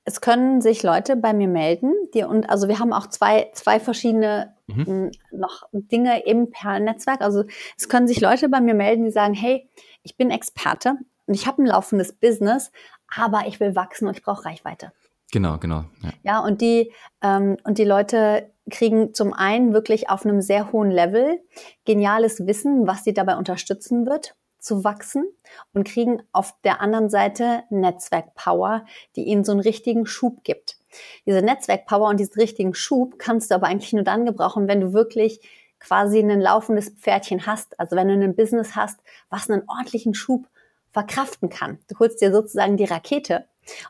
Es 0.04 0.20
können 0.20 0.60
sich 0.60 0.82
Leute 0.82 1.16
bei 1.16 1.32
mir 1.32 1.48
melden, 1.48 1.92
die 2.12 2.24
und 2.24 2.50
also 2.50 2.68
wir 2.68 2.78
haben 2.78 2.92
auch 2.92 3.06
zwei, 3.06 3.50
zwei 3.54 3.78
verschiedene 3.78 4.54
mhm. 4.66 5.12
noch 5.30 5.62
Dinge 5.72 6.24
im 6.24 6.50
Perlennetzwerk. 6.50 7.20
Also 7.20 7.44
es 7.76 7.88
können 7.88 8.08
sich 8.08 8.20
Leute 8.20 8.48
bei 8.48 8.60
mir 8.60 8.74
melden, 8.74 9.04
die 9.04 9.12
sagen, 9.12 9.34
hey, 9.34 9.68
ich 10.02 10.16
bin 10.16 10.30
Experte 10.30 10.96
und 11.26 11.34
ich 11.34 11.46
habe 11.46 11.62
ein 11.62 11.66
laufendes 11.66 12.12
Business, 12.12 12.72
aber 13.16 13.46
ich 13.46 13.60
will 13.60 13.76
wachsen 13.76 14.08
und 14.08 14.16
ich 14.16 14.24
brauche 14.24 14.44
Reichweite. 14.44 14.92
Genau, 15.30 15.58
genau. 15.58 15.84
Ja, 16.02 16.10
ja 16.22 16.40
und 16.40 16.60
die 16.60 16.92
ähm, 17.22 17.56
und 17.64 17.78
die 17.78 17.84
Leute 17.84 18.50
kriegen 18.70 19.14
zum 19.14 19.32
einen 19.32 19.72
wirklich 19.72 20.10
auf 20.10 20.24
einem 20.24 20.40
sehr 20.40 20.72
hohen 20.72 20.90
Level 20.90 21.40
geniales 21.84 22.46
Wissen, 22.46 22.86
was 22.86 23.04
sie 23.04 23.14
dabei 23.14 23.36
unterstützen 23.36 24.06
wird 24.06 24.34
zu 24.62 24.84
wachsen 24.84 25.26
und 25.74 25.86
kriegen 25.86 26.22
auf 26.32 26.54
der 26.62 26.80
anderen 26.80 27.10
Seite 27.10 27.64
Netzwerkpower, 27.70 28.86
die 29.16 29.24
ihnen 29.24 29.44
so 29.44 29.52
einen 29.52 29.60
richtigen 29.60 30.06
Schub 30.06 30.44
gibt. 30.44 30.78
Diese 31.26 31.42
Netzwerkpower 31.42 32.08
und 32.08 32.20
diesen 32.20 32.34
richtigen 32.34 32.74
Schub 32.74 33.18
kannst 33.18 33.50
du 33.50 33.54
aber 33.54 33.66
eigentlich 33.66 33.92
nur 33.92 34.04
dann 34.04 34.24
gebrauchen, 34.24 34.68
wenn 34.68 34.80
du 34.80 34.92
wirklich 34.92 35.40
quasi 35.80 36.20
ein 36.20 36.40
laufendes 36.40 36.90
Pferdchen 36.90 37.46
hast. 37.46 37.78
Also 37.80 37.96
wenn 37.96 38.08
du 38.08 38.14
ein 38.14 38.36
Business 38.36 38.76
hast, 38.76 39.00
was 39.30 39.50
einen 39.50 39.68
ordentlichen 39.68 40.14
Schub 40.14 40.46
verkraften 40.92 41.48
kann. 41.48 41.78
Du 41.88 41.98
holst 41.98 42.20
dir 42.20 42.32
sozusagen 42.32 42.76
die 42.76 42.84
Rakete. 42.84 43.46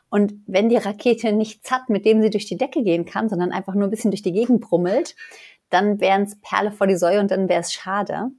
Und 0.09 0.33
wenn 0.47 0.69
die 0.69 0.77
Rakete 0.77 1.33
nichts 1.33 1.69
hat, 1.71 1.89
mit 1.89 2.05
dem 2.05 2.21
sie 2.21 2.29
durch 2.29 2.45
die 2.45 2.57
Decke 2.57 2.83
gehen 2.83 3.05
kann, 3.05 3.29
sondern 3.29 3.51
einfach 3.51 3.73
nur 3.73 3.85
ein 3.85 3.89
bisschen 3.91 4.11
durch 4.11 4.21
die 4.21 4.31
Gegend 4.31 4.61
brummelt, 4.61 5.15
dann 5.69 5.99
wären 5.99 6.23
es 6.23 6.39
Perle 6.39 6.71
vor 6.71 6.87
die 6.87 6.95
Säue 6.95 7.19
und 7.19 7.31
dann 7.31 7.49
wäre 7.49 7.61
es 7.61 7.73
schade. 7.73 8.31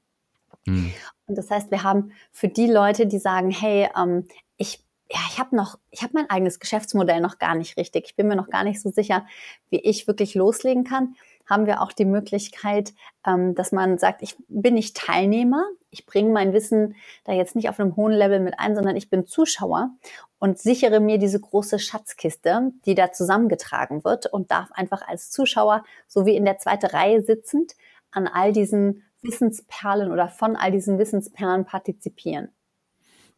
Mhm. 0.67 0.93
Und 1.27 1.39
das 1.39 1.51
heißt, 1.51 1.71
wir 1.71 1.83
haben 1.83 2.13
für 2.33 2.49
die 2.49 2.67
Leute, 2.67 3.07
die 3.07 3.19
sagen, 3.19 3.51
hey, 3.51 3.89
ähm, 3.97 4.27
ich 4.57 4.85
ja, 5.11 5.21
ich 5.29 5.39
habe 5.39 5.55
noch, 5.55 5.79
ich 5.91 6.03
habe 6.03 6.15
mein 6.15 6.31
eigenes 6.31 6.59
Geschäftsmodell 6.59 7.21
noch 7.21 7.39
gar 7.39 7.55
nicht 7.55 7.77
richtig. 7.77 8.07
Ich 8.07 8.17
bin 8.17 8.27
mir 8.27 8.37
noch 8.37 8.49
gar 8.49 8.65
nicht 8.65 8.81
so 8.81 8.91
sicher, 8.91 9.27
wie 9.71 9.79
ich 9.79 10.07
wirklich 10.07 10.35
loslegen 10.35 10.85
kann. 10.85 11.15
Haben 11.47 11.67
wir 11.67 11.83
auch 11.83 11.93
die 11.93 12.07
Möglichkeit, 12.07 12.95
ähm, 13.27 13.55
dass 13.55 13.71
man 13.71 13.99
sagt, 13.99 14.23
ich 14.23 14.35
bin 14.49 14.75
nicht 14.75 14.97
Teilnehmer, 14.97 15.67
ich 15.91 16.07
bringe 16.07 16.33
mein 16.33 16.55
Wissen 16.55 16.97
da 17.25 17.33
jetzt 17.33 17.55
nicht 17.55 17.69
auf 17.69 17.79
einem 17.79 17.97
hohen 17.97 18.13
Level 18.13 18.41
mit 18.41 18.59
ein, 18.59 18.75
sondern 18.75 18.97
ich 18.97 19.11
bin 19.11 19.27
Zuschauer 19.27 19.91
und 20.39 20.59
sichere 20.59 21.01
mir 21.01 21.19
diese 21.19 21.39
große 21.39 21.79
Schatzkiste, 21.79 22.73
die 22.87 22.95
da 22.95 23.13
zusammengetragen 23.13 24.05
wird 24.05 24.27
und 24.27 24.51
darf 24.51 24.73
einfach 24.73 25.07
als 25.07 25.31
Zuschauer, 25.31 25.85
so 26.09 26.25
wie 26.25 26.35
in 26.35 26.47
der 26.47 26.59
zweiten 26.59 26.87
Reihe 26.87 27.23
sitzend, 27.23 27.75
an 28.11 28.27
all 28.27 28.53
diesen 28.53 29.03
Wissensperlen 29.25 30.13
oder 30.13 30.29
von 30.29 30.57
all 30.57 30.71
diesen 30.71 30.99
Wissensperlen 30.99 31.65
partizipieren. 31.65 32.51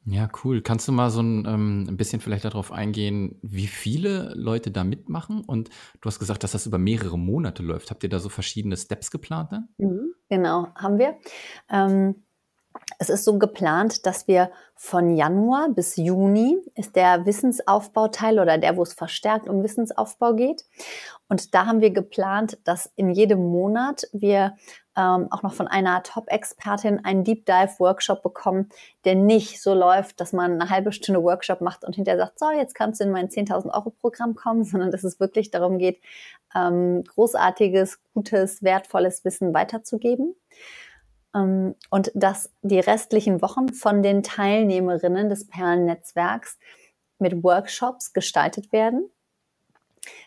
Ja, 0.09 0.29
cool. 0.45 0.63
Kannst 0.63 0.87
du 0.87 0.93
mal 0.93 1.11
so 1.11 1.21
ein, 1.21 1.45
ähm, 1.47 1.87
ein 1.89 1.97
bisschen 1.97 2.21
vielleicht 2.21 2.45
darauf 2.45 2.71
eingehen, 2.71 3.41
wie 3.43 3.67
viele 3.67 4.33
Leute 4.37 4.71
da 4.71 4.85
mitmachen? 4.85 5.43
Und 5.45 5.69
du 6.01 6.07
hast 6.07 6.21
gesagt, 6.21 6.45
dass 6.45 6.53
das 6.53 6.65
über 6.65 6.79
mehrere 6.79 7.19
Monate 7.19 7.65
läuft. 7.65 7.91
Habt 7.91 8.05
ihr 8.05 8.09
da 8.09 8.21
so 8.21 8.29
verschiedene 8.29 8.77
Steps 8.77 9.11
geplant? 9.11 9.51
Dann? 9.51 9.69
Mhm, 9.79 10.15
genau, 10.29 10.69
haben 10.77 10.99
wir. 10.99 11.17
Ähm, 11.69 12.26
es 12.99 13.11
ist 13.11 13.25
so 13.25 13.39
geplant, 13.39 14.07
dass 14.07 14.27
wir 14.29 14.51
von 14.75 15.17
Januar 15.17 15.69
bis 15.71 15.97
Juni 15.97 16.59
ist 16.75 16.97
der 16.97 17.25
Wissensaufbauteil 17.27 18.39
oder 18.39 18.59
der, 18.59 18.77
wo 18.77 18.83
es 18.83 18.93
verstärkt 18.93 19.49
um 19.49 19.63
Wissensaufbau 19.63 20.35
geht. 20.35 20.65
Und 21.29 21.55
da 21.55 21.67
haben 21.67 21.81
wir 21.81 21.91
geplant, 21.91 22.59
dass 22.65 22.93
in 22.97 23.11
jedem 23.11 23.47
Monat 23.51 24.07
wir 24.13 24.57
ähm, 24.97 25.29
auch 25.31 25.43
noch 25.43 25.55
von 25.55 25.67
einer 25.67 26.03
Top-Expertin 26.03 27.05
einen 27.05 27.25
Deep 27.25 27.45
Dive-Workshop 27.47 28.23
bekommen, 28.23 28.71
der 29.05 29.15
nicht 29.15 29.61
so 29.61 29.75
läuft, 29.75 30.21
dass 30.21 30.33
man 30.33 30.61
eine 30.61 30.71
halbe 30.71 30.93
Stunde 30.93 31.23
Workshop 31.23 31.61
macht 31.61 31.85
und 31.85 31.97
hinterher 31.97 32.19
sagt, 32.19 32.39
so, 32.39 32.51
jetzt 32.51 32.75
kannst 32.75 33.01
du 33.01 33.05
in 33.05 33.11
mein 33.11 33.29
10.000 33.29 33.73
Euro 33.75 33.91
Programm 33.91 34.35
kommen, 34.35 34.65
sondern 34.65 34.91
dass 34.91 35.05
es 35.05 35.21
wirklich 35.21 35.51
darum 35.51 35.79
geht, 35.79 36.01
ähm, 36.55 37.05
großartiges, 37.05 37.99
gutes, 38.15 38.63
wertvolles 38.63 39.25
Wissen 39.25 39.53
weiterzugeben. 39.53 40.35
Ähm, 41.37 41.75
und 41.91 42.11
dass 42.15 42.51
die 42.63 42.81
restlichen 42.81 43.43
Wochen 43.43 43.69
von 43.69 44.03
den 44.03 44.23
Teilnehmerinnen 44.23 45.29
des 45.29 45.47
Perlennetzwerks 45.47 46.59
mit 47.19 47.45
Workshops 47.45 48.13
gestaltet 48.13 48.73
werden. 48.73 49.11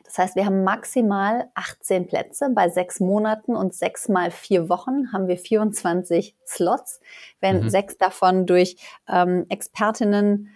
Das 0.03 0.17
heißt, 0.17 0.35
wir 0.35 0.45
haben 0.45 0.63
maximal 0.63 1.49
18 1.55 2.07
Plätze. 2.07 2.49
Bei 2.49 2.69
sechs 2.69 2.99
Monaten 2.99 3.55
und 3.55 3.73
sechs 3.73 4.09
mal 4.09 4.31
vier 4.31 4.69
Wochen 4.69 5.13
haben 5.13 5.27
wir 5.27 5.37
24 5.37 6.35
Slots. 6.45 6.99
Wenn 7.39 7.63
mhm. 7.63 7.69
sechs 7.69 7.97
davon 7.97 8.45
durch 8.45 8.77
ähm, 9.07 9.45
Expertinnen 9.49 10.49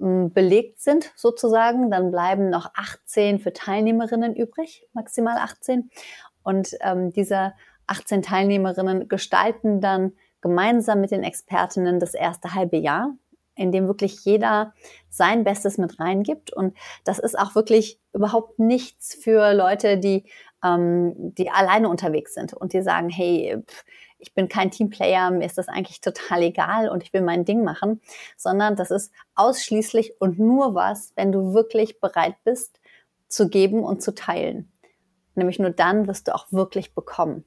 ähm, 0.00 0.32
belegt 0.32 0.80
sind, 0.80 1.12
sozusagen, 1.14 1.90
dann 1.90 2.10
bleiben 2.10 2.50
noch 2.50 2.72
18 2.74 3.38
für 3.38 3.52
Teilnehmerinnen 3.52 4.34
übrig, 4.34 4.86
maximal 4.92 5.36
18. 5.38 5.90
Und 6.42 6.76
ähm, 6.80 7.12
diese 7.12 7.52
18 7.90 8.22
Teilnehmerinnen 8.22 9.08
gestalten 9.08 9.80
dann 9.80 10.12
gemeinsam 10.40 11.00
mit 11.00 11.10
den 11.10 11.22
Expertinnen 11.22 12.00
das 12.00 12.14
erste 12.14 12.54
halbe 12.54 12.76
Jahr, 12.76 13.14
in 13.56 13.72
dem 13.72 13.86
wirklich 13.86 14.24
jeder 14.24 14.72
sein 15.08 15.44
Bestes 15.44 15.76
mit 15.76 16.00
reingibt. 16.00 16.52
Und 16.52 16.76
das 17.04 17.18
ist 17.18 17.38
auch 17.38 17.54
wirklich 17.54 17.98
überhaupt 18.12 18.58
nichts 18.58 19.14
für 19.14 19.52
Leute, 19.52 19.98
die, 19.98 20.24
ähm, 20.64 21.34
die 21.34 21.50
alleine 21.50 21.88
unterwegs 21.88 22.34
sind 22.34 22.54
und 22.54 22.72
die 22.72 22.82
sagen, 22.82 23.10
hey, 23.10 23.62
ich 24.18 24.34
bin 24.34 24.48
kein 24.48 24.70
Teamplayer, 24.70 25.30
mir 25.30 25.46
ist 25.46 25.58
das 25.58 25.68
eigentlich 25.68 26.00
total 26.00 26.42
egal 26.42 26.88
und 26.88 27.02
ich 27.02 27.12
will 27.12 27.22
mein 27.22 27.44
Ding 27.44 27.64
machen, 27.64 28.00
sondern 28.36 28.76
das 28.76 28.90
ist 28.90 29.12
ausschließlich 29.34 30.20
und 30.20 30.38
nur 30.38 30.74
was, 30.74 31.12
wenn 31.16 31.32
du 31.32 31.54
wirklich 31.54 32.00
bereit 32.00 32.36
bist 32.44 32.80
zu 33.28 33.48
geben 33.48 33.82
und 33.82 34.02
zu 34.02 34.14
teilen. 34.14 34.70
Nämlich 35.34 35.58
nur 35.58 35.70
dann 35.70 36.06
wirst 36.06 36.28
du 36.28 36.34
auch 36.34 36.46
wirklich 36.50 36.94
bekommen. 36.94 37.44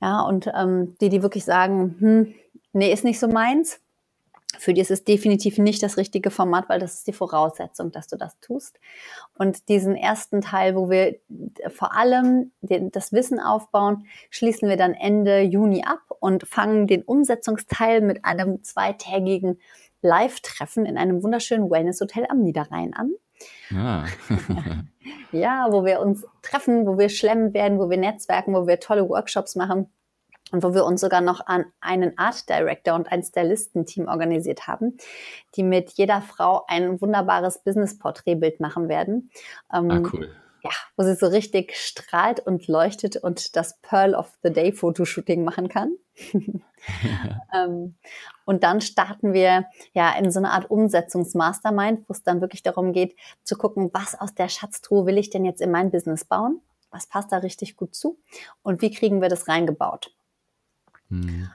Ja, 0.00 0.20
und 0.22 0.50
ähm, 0.54 0.96
die, 1.00 1.08
die 1.08 1.22
wirklich 1.22 1.44
sagen, 1.44 1.96
hm, 1.98 2.34
nee, 2.72 2.92
ist 2.92 3.04
nicht 3.04 3.18
so 3.18 3.28
meins, 3.28 3.80
für 4.56 4.72
die 4.72 4.80
ist 4.80 4.90
es 4.90 5.04
definitiv 5.04 5.58
nicht 5.58 5.82
das 5.82 5.96
richtige 5.96 6.30
Format, 6.30 6.68
weil 6.68 6.80
das 6.80 6.94
ist 6.94 7.06
die 7.06 7.12
Voraussetzung, 7.12 7.92
dass 7.92 8.08
du 8.08 8.16
das 8.16 8.38
tust. 8.40 8.80
Und 9.34 9.68
diesen 9.68 9.94
ersten 9.94 10.40
Teil, 10.40 10.74
wo 10.74 10.90
wir 10.90 11.16
vor 11.68 11.94
allem 11.94 12.50
das 12.60 13.12
Wissen 13.12 13.40
aufbauen, 13.40 14.06
schließen 14.30 14.68
wir 14.68 14.76
dann 14.76 14.94
Ende 14.94 15.42
Juni 15.42 15.84
ab 15.84 16.00
und 16.20 16.48
fangen 16.48 16.86
den 16.86 17.02
Umsetzungsteil 17.02 18.00
mit 18.00 18.24
einem 18.24 18.64
zweitägigen 18.64 19.60
Live-Treffen 20.00 20.86
in 20.86 20.96
einem 20.96 21.22
wunderschönen 21.22 21.70
Wellness-Hotel 21.70 22.26
am 22.28 22.42
Niederrhein 22.42 22.94
an. 22.94 23.12
Ja. 23.70 24.06
ja, 25.32 25.66
wo 25.70 25.84
wir 25.84 26.00
uns 26.00 26.26
treffen, 26.42 26.86
wo 26.86 26.98
wir 26.98 27.08
schlemmen 27.08 27.54
werden, 27.54 27.78
wo 27.78 27.90
wir 27.90 27.98
netzwerken, 27.98 28.54
wo 28.54 28.66
wir 28.66 28.80
tolle 28.80 29.08
Workshops 29.08 29.56
machen 29.56 29.90
und 30.52 30.62
wo 30.62 30.74
wir 30.74 30.84
uns 30.84 31.00
sogar 31.00 31.20
noch 31.20 31.46
an 31.46 31.66
einen 31.80 32.16
Art 32.16 32.48
Director 32.48 32.94
und 32.94 33.10
ein 33.12 33.22
Stylistenteam 33.22 34.08
organisiert 34.08 34.66
haben, 34.66 34.96
die 35.54 35.62
mit 35.62 35.90
jeder 35.90 36.22
Frau 36.22 36.64
ein 36.68 37.00
wunderbares 37.00 37.62
Business-Porträtbild 37.62 38.60
machen 38.60 38.88
werden. 38.88 39.30
Ähm, 39.72 39.90
ah, 39.90 40.02
cool. 40.12 40.30
Ja, 40.62 40.70
wo 40.96 41.04
sie 41.04 41.14
so 41.14 41.26
richtig 41.26 41.76
strahlt 41.76 42.40
und 42.40 42.66
leuchtet 42.66 43.16
und 43.16 43.54
das 43.56 43.78
Pearl 43.80 44.14
of 44.14 44.36
the 44.42 44.52
Day 44.52 44.72
Fotoshooting 44.72 45.44
machen 45.44 45.68
kann. 45.68 45.96
ähm, 47.54 47.94
und 48.44 48.64
dann 48.64 48.80
starten 48.80 49.32
wir 49.32 49.66
ja 49.92 50.16
in 50.18 50.30
so 50.30 50.40
eine 50.40 50.50
Art 50.50 50.70
Umsetzungsmastermind, 50.70 52.08
wo 52.08 52.12
es 52.12 52.22
dann 52.22 52.40
wirklich 52.40 52.62
darum 52.62 52.92
geht, 52.92 53.16
zu 53.44 53.56
gucken, 53.56 53.90
was 53.92 54.18
aus 54.18 54.34
der 54.34 54.48
Schatztruhe 54.48 55.06
will 55.06 55.18
ich 55.18 55.30
denn 55.30 55.44
jetzt 55.44 55.60
in 55.60 55.70
mein 55.70 55.90
Business 55.90 56.24
bauen? 56.24 56.60
Was 56.90 57.06
passt 57.06 57.30
da 57.32 57.38
richtig 57.38 57.76
gut 57.76 57.94
zu? 57.94 58.18
Und 58.62 58.82
wie 58.82 58.90
kriegen 58.90 59.20
wir 59.20 59.28
das 59.28 59.46
reingebaut? 59.48 60.12
Hm. 61.10 61.50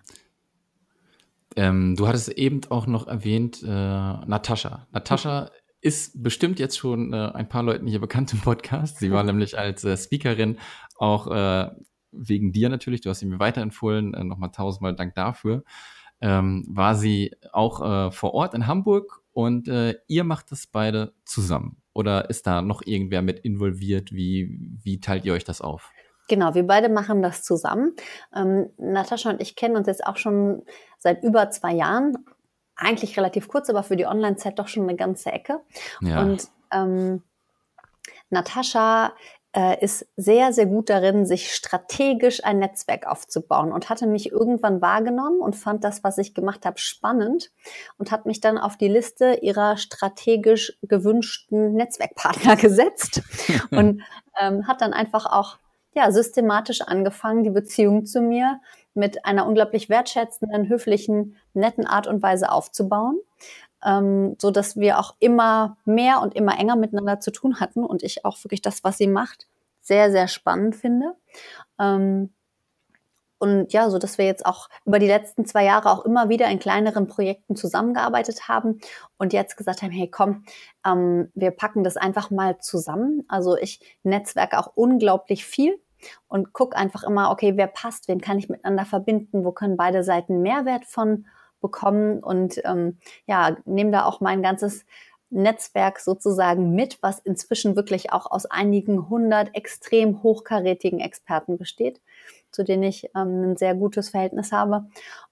Ähm, 1.56 1.96
du 1.96 2.08
hattest 2.08 2.30
eben 2.30 2.62
auch 2.70 2.88
noch 2.88 3.08
erwähnt, 3.08 3.62
äh, 3.64 3.68
Natascha. 3.68 4.88
Natascha 4.92 5.52
ist 5.84 6.24
bestimmt 6.24 6.60
jetzt 6.60 6.78
schon 6.78 7.12
äh, 7.12 7.32
ein 7.34 7.50
paar 7.50 7.62
Leuten 7.62 7.88
hier 7.88 8.00
bekannt 8.00 8.32
im 8.34 8.40
Podcast. 8.40 9.00
Sie 9.00 9.12
war 9.12 9.24
nämlich 9.24 9.58
als 9.60 9.84
äh, 9.84 9.98
Speakerin 9.98 10.58
auch 10.98 11.28
äh, 11.28 11.70
wegen 12.12 12.54
dir 12.54 12.70
natürlich, 12.70 13.02
du 13.02 13.10
hast 13.10 13.20
sie 13.20 13.26
mir 13.26 13.40
weiterempfohlen, 13.40 14.14
äh, 14.14 14.24
nochmal 14.24 14.52
tausendmal 14.52 14.96
Dank 14.96 15.14
dafür, 15.14 15.64
ähm, 16.22 16.66
war 16.70 16.96
sie 16.96 17.36
auch 17.52 17.82
äh, 17.82 18.12
vor 18.12 18.34
Ort 18.34 18.54
in 18.54 18.66
Hamburg 18.66 19.22
und 19.34 19.68
äh, 19.68 19.96
ihr 20.08 20.24
macht 20.24 20.52
das 20.52 20.68
beide 20.68 21.14
zusammen. 21.26 21.82
Oder 21.92 22.30
ist 22.30 22.48
da 22.48 22.62
noch 22.62 22.82
irgendwer 22.86 23.22
mit 23.22 23.40
involviert? 23.40 24.14
Wie, 24.14 24.58
wie 24.84 25.02
teilt 25.02 25.26
ihr 25.26 25.34
euch 25.34 25.44
das 25.44 25.60
auf? 25.60 25.92
Genau, 26.30 26.56
wir 26.56 26.66
beide 26.66 26.88
machen 26.88 27.22
das 27.22 27.44
zusammen. 27.44 27.94
Ähm, 28.34 28.70
Natascha 28.78 29.30
und 29.30 29.42
ich 29.42 29.58
kennen 29.58 29.76
uns 29.76 29.88
jetzt 29.88 30.06
auch 30.06 30.18
schon 30.18 30.64
seit 30.98 31.24
über 31.24 31.52
zwei 31.52 31.74
Jahren. 31.74 32.18
Eigentlich 32.76 33.18
relativ 33.18 33.48
kurz, 33.48 33.70
aber 33.70 33.84
für 33.84 33.96
die 33.96 34.06
Online-Zeit 34.06 34.60
doch 34.60 34.68
schon 34.68 34.84
eine 34.84 34.96
ganze 34.96 35.32
Ecke. 35.32 35.62
Ja. 36.02 36.22
Und 36.22 36.48
ähm, 36.72 37.24
Natascha 38.30 39.14
äh, 39.56 39.84
ist 39.84 40.08
sehr, 40.18 40.52
sehr 40.52 40.66
gut 40.66 40.90
darin, 40.90 41.26
sich 41.26 41.54
strategisch 41.54 42.44
ein 42.44 42.60
Netzwerk 42.60 43.06
aufzubauen 43.06 43.72
und 43.72 43.90
hatte 43.90 44.08
mich 44.08 44.32
irgendwann 44.32 44.82
wahrgenommen 44.82 45.40
und 45.40 45.56
fand 45.56 45.84
das, 45.84 46.04
was 46.04 46.18
ich 46.18 46.34
gemacht 46.34 46.66
habe, 46.66 46.80
spannend 46.80 47.52
und 47.98 48.12
hat 48.12 48.26
mich 48.26 48.42
dann 48.42 48.58
auf 48.58 48.78
die 48.78 48.88
Liste 48.88 49.40
ihrer 49.42 49.78
strategisch 49.78 50.78
gewünschten 50.82 51.74
Netzwerkpartner 51.74 52.56
gesetzt 52.58 53.22
und 53.72 54.02
ähm, 54.40 54.68
hat 54.68 54.82
dann 54.82 54.94
einfach 54.94 55.28
auch 55.28 55.58
ja, 55.96 56.12
systematisch 56.12 56.82
angefangen, 56.82 57.44
die 57.44 57.52
Beziehung 57.52 58.06
zu 58.06 58.22
mir 58.22 58.60
mit 58.94 59.26
einer 59.26 59.48
unglaublich 59.48 59.90
wertschätzenden, 59.90 60.70
höflichen, 60.70 61.36
netten 61.54 61.86
Art 61.86 62.08
und 62.08 62.22
Weise 62.22 62.52
aufzubauen, 62.52 63.20
ähm, 63.84 64.36
so 64.40 64.52
dass 64.52 64.78
wir 64.78 65.00
auch 65.00 65.16
immer 65.20 65.78
mehr 65.86 66.22
und 66.22 66.36
immer 66.36 66.60
enger 66.60 66.76
miteinander 66.76 67.20
zu 67.20 67.32
tun 67.32 67.60
hatten 67.60 67.84
und 67.84 68.04
ich 68.04 68.26
auch 68.26 68.44
wirklich 68.44 68.62
das, 68.62 68.84
was 68.84 68.98
sie 68.98 69.08
macht, 69.08 69.48
sehr, 69.82 70.12
sehr 70.12 70.28
spannend 70.28 70.76
finde. 70.76 71.16
Ähm, 71.80 72.34
und 73.44 73.74
ja, 73.74 73.90
so 73.90 73.98
dass 73.98 74.18
wir 74.18 74.26
jetzt 74.26 74.46
auch 74.46 74.70
über 74.86 75.00
die 75.00 75.08
letzten 75.08 75.46
zwei 75.46 75.66
Jahre 75.66 75.92
auch 75.92 76.06
immer 76.06 76.30
wieder 76.30 76.48
in 76.48 76.60
kleineren 76.60 77.08
Projekten 77.08 77.58
zusammengearbeitet 77.58 78.48
haben 78.48 78.80
und 79.18 79.34
jetzt 79.34 79.58
gesagt 79.58 79.82
haben, 79.82 79.92
hey 79.92 80.10
komm, 80.10 80.46
ähm, 80.86 81.30
wir 81.36 81.52
packen 81.52 81.84
das 81.84 81.98
einfach 81.98 82.32
mal 82.32 82.60
zusammen. 82.60 83.26
Also 83.28 83.58
ich 83.58 83.82
netzwerke 84.04 84.58
auch 84.58 84.72
unglaublich 84.76 85.46
viel 85.46 85.78
und 86.28 86.54
gucke 86.54 86.76
einfach 86.76 87.04
immer, 87.04 87.32
okay, 87.32 87.54
wer 87.56 87.68
passt, 87.68 88.08
wen 88.08 88.22
kann 88.22 88.40
ich 88.40 88.50
miteinander 88.50 88.86
verbinden, 88.86 89.46
wo 89.46 89.52
können 89.52 89.78
beide 89.78 90.04
Seiten 90.04 90.42
Mehrwert 90.42 90.86
von 90.86 91.26
bekommen 91.62 92.22
und 92.22 92.62
ähm, 92.66 92.98
ja, 93.26 93.56
nehme 93.66 93.92
da 93.92 94.06
auch 94.06 94.20
mein 94.20 94.44
ganzes 94.44 94.86
Netzwerk 95.30 96.00
sozusagen 96.00 96.76
mit, 96.76 97.00
was 97.02 97.20
inzwischen 97.20 97.76
wirklich 97.76 98.14
auch 98.14 98.30
aus 98.30 98.46
einigen 98.46 99.10
hundert 99.10 99.56
extrem 99.56 100.22
hochkarätigen 100.22 101.00
Experten 101.00 101.58
besteht, 101.58 102.02
zu 102.52 102.64
denen 102.64 102.84
ich 102.84 103.10
ähm, 103.16 103.52
ein 103.52 103.58
sehr 103.58 103.76
gutes 103.76 104.10
Verhältnis 104.10 104.52
habe. 104.52 104.86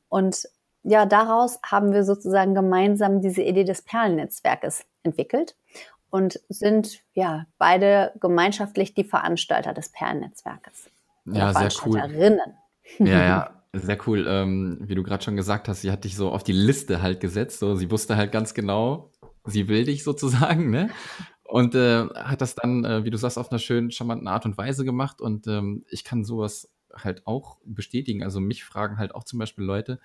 Und 0.09 0.47
ja, 0.83 1.05
daraus 1.05 1.59
haben 1.63 1.93
wir 1.93 2.03
sozusagen 2.03 2.55
gemeinsam 2.55 3.21
diese 3.21 3.43
Idee 3.43 3.63
des 3.63 3.83
Perlennetzwerkes 3.83 4.85
entwickelt 5.03 5.55
und 6.11 6.39
sind 6.49 7.01
ja 7.13 7.47
beide 7.57 8.11
gemeinschaftlich 8.19 8.93
die 8.93 9.03
Veranstalter 9.03 9.73
des 9.73 9.89
Perlennetzwerkes. 9.89 10.89
Ja, 11.25 11.53
sehr 11.53 11.71
cool. 11.85 11.97
Ja, 12.99 13.07
ja, 13.07 13.63
sehr 13.73 13.97
cool. 14.05 14.25
Ähm, 14.27 14.79
wie 14.81 14.95
du 14.95 15.03
gerade 15.03 15.23
schon 15.23 15.35
gesagt 15.35 15.67
hast, 15.67 15.81
sie 15.81 15.91
hat 15.91 16.03
dich 16.03 16.15
so 16.15 16.29
auf 16.29 16.43
die 16.43 16.51
Liste 16.51 17.01
halt 17.01 17.19
gesetzt. 17.19 17.59
So, 17.59 17.75
sie 17.75 17.89
wusste 17.89 18.17
halt 18.17 18.31
ganz 18.31 18.53
genau, 18.53 19.11
sie 19.45 19.67
will 19.67 19.85
dich 19.85 20.03
sozusagen, 20.03 20.69
ne? 20.69 20.89
Und 21.43 21.75
äh, 21.75 22.07
hat 22.13 22.41
das 22.41 22.55
dann, 22.55 22.85
äh, 22.85 23.03
wie 23.03 23.09
du 23.09 23.17
sagst, 23.17 23.37
auf 23.37 23.51
einer 23.51 23.59
schönen, 23.59 23.91
charmanten 23.91 24.27
Art 24.27 24.45
und 24.45 24.57
Weise 24.57 24.85
gemacht. 24.85 25.21
Und 25.21 25.47
ähm, 25.47 25.83
ich 25.89 26.03
kann 26.03 26.23
sowas 26.23 26.69
halt 26.93 27.25
auch 27.27 27.59
bestätigen. 27.65 28.23
Also 28.23 28.39
mich 28.39 28.63
fragen 28.63 28.97
halt 28.97 29.15
auch 29.15 29.23
zum 29.23 29.39
Beispiel 29.39 29.65
Leute, 29.65 29.99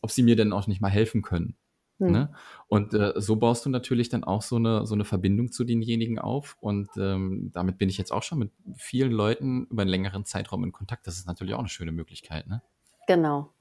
ob 0.00 0.10
sie 0.10 0.22
mir 0.22 0.36
denn 0.36 0.52
auch 0.52 0.66
nicht 0.66 0.80
mal 0.80 0.90
helfen 0.90 1.22
können. 1.22 1.56
Hm. 2.06 2.12
Ne? 2.12 2.34
Und 2.68 2.94
äh, 2.94 3.12
so 3.16 3.36
baust 3.36 3.64
du 3.64 3.70
natürlich 3.70 4.08
dann 4.08 4.24
auch 4.24 4.42
so 4.42 4.56
eine, 4.56 4.86
so 4.86 4.94
eine 4.94 5.04
Verbindung 5.04 5.52
zu 5.52 5.64
denjenigen 5.64 6.18
auf. 6.18 6.56
Und 6.60 6.88
ähm, 6.96 7.50
damit 7.52 7.78
bin 7.78 7.88
ich 7.88 7.98
jetzt 7.98 8.12
auch 8.12 8.22
schon 8.22 8.38
mit 8.38 8.50
vielen 8.76 9.12
Leuten 9.12 9.66
über 9.70 9.82
einen 9.82 9.90
längeren 9.90 10.24
Zeitraum 10.24 10.64
in 10.64 10.72
Kontakt. 10.72 11.06
Das 11.06 11.16
ist 11.16 11.26
natürlich 11.26 11.54
auch 11.54 11.60
eine 11.60 11.68
schöne 11.68 11.92
Möglichkeit. 11.92 12.46
Ne? 12.46 12.62
Genau. 13.06 13.52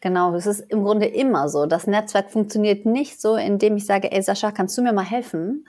Genau, 0.00 0.34
es 0.34 0.46
ist 0.46 0.60
im 0.60 0.84
Grunde 0.84 1.06
immer 1.06 1.48
so. 1.48 1.66
Das 1.66 1.86
Netzwerk 1.86 2.30
funktioniert 2.30 2.86
nicht 2.86 3.20
so, 3.20 3.36
indem 3.36 3.76
ich 3.76 3.86
sage, 3.86 4.12
ey 4.12 4.22
Sascha, 4.22 4.50
kannst 4.52 4.76
du 4.76 4.82
mir 4.82 4.92
mal 4.92 5.04
helfen? 5.04 5.66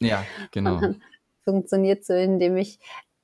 Ja, 0.00 0.24
genau. 0.52 0.80
funktioniert 1.44 2.04
so, 2.04 2.12
indem 2.12 2.56
ich 2.56 2.78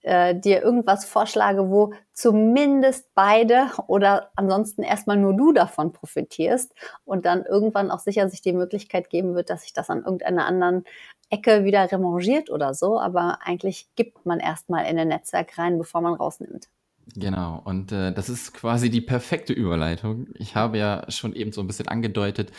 äh, 0.05 0.39
dir 0.39 0.63
irgendwas 0.63 1.05
vorschlage, 1.05 1.71
wo 1.71 1.95
zumindest 2.13 3.09
beide 3.15 3.71
oder 3.87 4.31
ansonsten 4.37 4.83
erstmal 4.83 5.17
nur 5.17 5.35
du 5.35 5.53
davon 5.53 5.93
profitierst 5.93 6.75
und 7.05 7.25
dann 7.25 7.45
irgendwann 7.45 7.91
auch 7.91 8.01
sicher 8.01 8.29
sich 8.29 8.43
die 8.43 8.53
Möglichkeit 8.53 9.09
geben 9.09 9.35
wird, 9.35 9.51
dass 9.51 9.63
sich 9.63 9.73
das 9.73 9.91
an 9.91 10.05
irgendeiner 10.05 10.47
anderen 10.47 10.85
Ecke 11.31 11.65
wieder 11.65 11.91
remangiert 11.91 12.51
oder 12.51 12.75
so. 12.75 13.01
Aber 13.01 13.39
eigentlich 13.43 13.89
gibt 13.97 14.27
man 14.27 14.41
erstmal 14.41 14.87
in 14.87 14.99
ein 14.99 15.09
Netzwerk 15.09 15.57
rein, 15.59 15.79
bevor 15.79 16.03
man 16.03 16.15
rausnimmt. 16.15 16.69
Genau, 17.17 17.61
und 17.65 17.93
äh, 17.93 18.13
das 18.13 18.29
ist 18.29 18.55
quasi 18.55 18.91
die 18.91 19.01
perfekte 19.01 19.53
Überleitung. 19.53 20.29
Ich 20.35 20.55
habe 20.55 20.79
ja 20.79 21.05
schon 21.11 21.35
eben 21.35 21.53
so 21.53 21.61
ein 21.61 21.67
bisschen 21.67 21.89
angedeutet, 21.89 22.53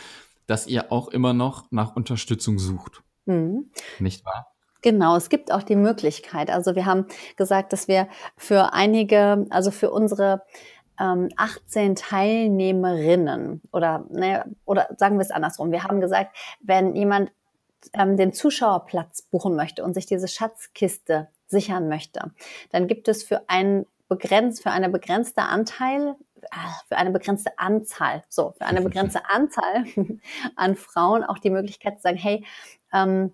dass 0.48 0.68
ihr 0.68 0.92
auch 0.92 1.08
immer 1.08 1.34
noch 1.34 1.72
nach 1.72 1.96
Unterstützung 1.96 2.60
sucht. 2.60 3.04
Mhm. 3.26 3.72
Nicht 4.00 4.26
wahr? 4.26 4.55
Genau, 4.86 5.16
es 5.16 5.30
gibt 5.30 5.52
auch 5.52 5.64
die 5.64 5.76
Möglichkeit. 5.76 6.52
Also 6.52 6.76
wir 6.76 6.86
haben 6.86 7.08
gesagt, 7.38 7.74
dass 7.74 7.88
wir 7.88 8.08
für 8.38 8.72
einige, 8.74 9.48
also 9.50 9.72
für 9.72 9.90
unsere 9.90 10.44
ähm, 11.00 11.30
18 11.38 11.96
Teilnehmerinnen 11.96 13.64
oder, 13.74 14.06
ne, 14.12 14.46
oder 14.64 14.88
sagen 14.96 15.18
wir 15.18 15.24
es 15.24 15.32
andersrum. 15.32 15.72
Wir 15.72 15.86
haben 15.86 16.02
gesagt, 16.02 16.38
wenn 16.60 16.96
jemand 16.96 17.32
ähm, 17.94 18.16
den 18.16 18.32
Zuschauerplatz 18.32 19.24
buchen 19.24 19.56
möchte 19.56 19.84
und 19.84 19.96
sich 19.96 20.06
diese 20.06 20.28
Schatzkiste 20.28 21.30
sichern 21.48 21.90
möchte, 21.90 22.32
dann 22.70 22.86
gibt 22.86 23.08
es 23.08 23.24
für 23.24 23.50
einen 23.50 23.88
begrenzt, 24.08 24.62
für 24.62 24.70
eine 24.70 24.90
begrenzte 24.90 25.42
Anteil, 25.42 26.14
ah, 26.52 26.80
für 26.88 26.98
eine 26.98 27.10
begrenzte 27.10 27.58
Anzahl, 27.58 28.24
so, 28.30 28.54
für 28.60 28.68
eine 28.68 28.82
begrenzte 28.88 29.28
Anzahl 29.32 29.86
an 30.56 30.76
Frauen 30.76 31.24
auch 31.24 31.40
die 31.40 31.50
Möglichkeit 31.50 31.96
zu 31.96 32.04
sagen, 32.04 32.18
hey, 32.18 32.46
ähm, 32.94 33.34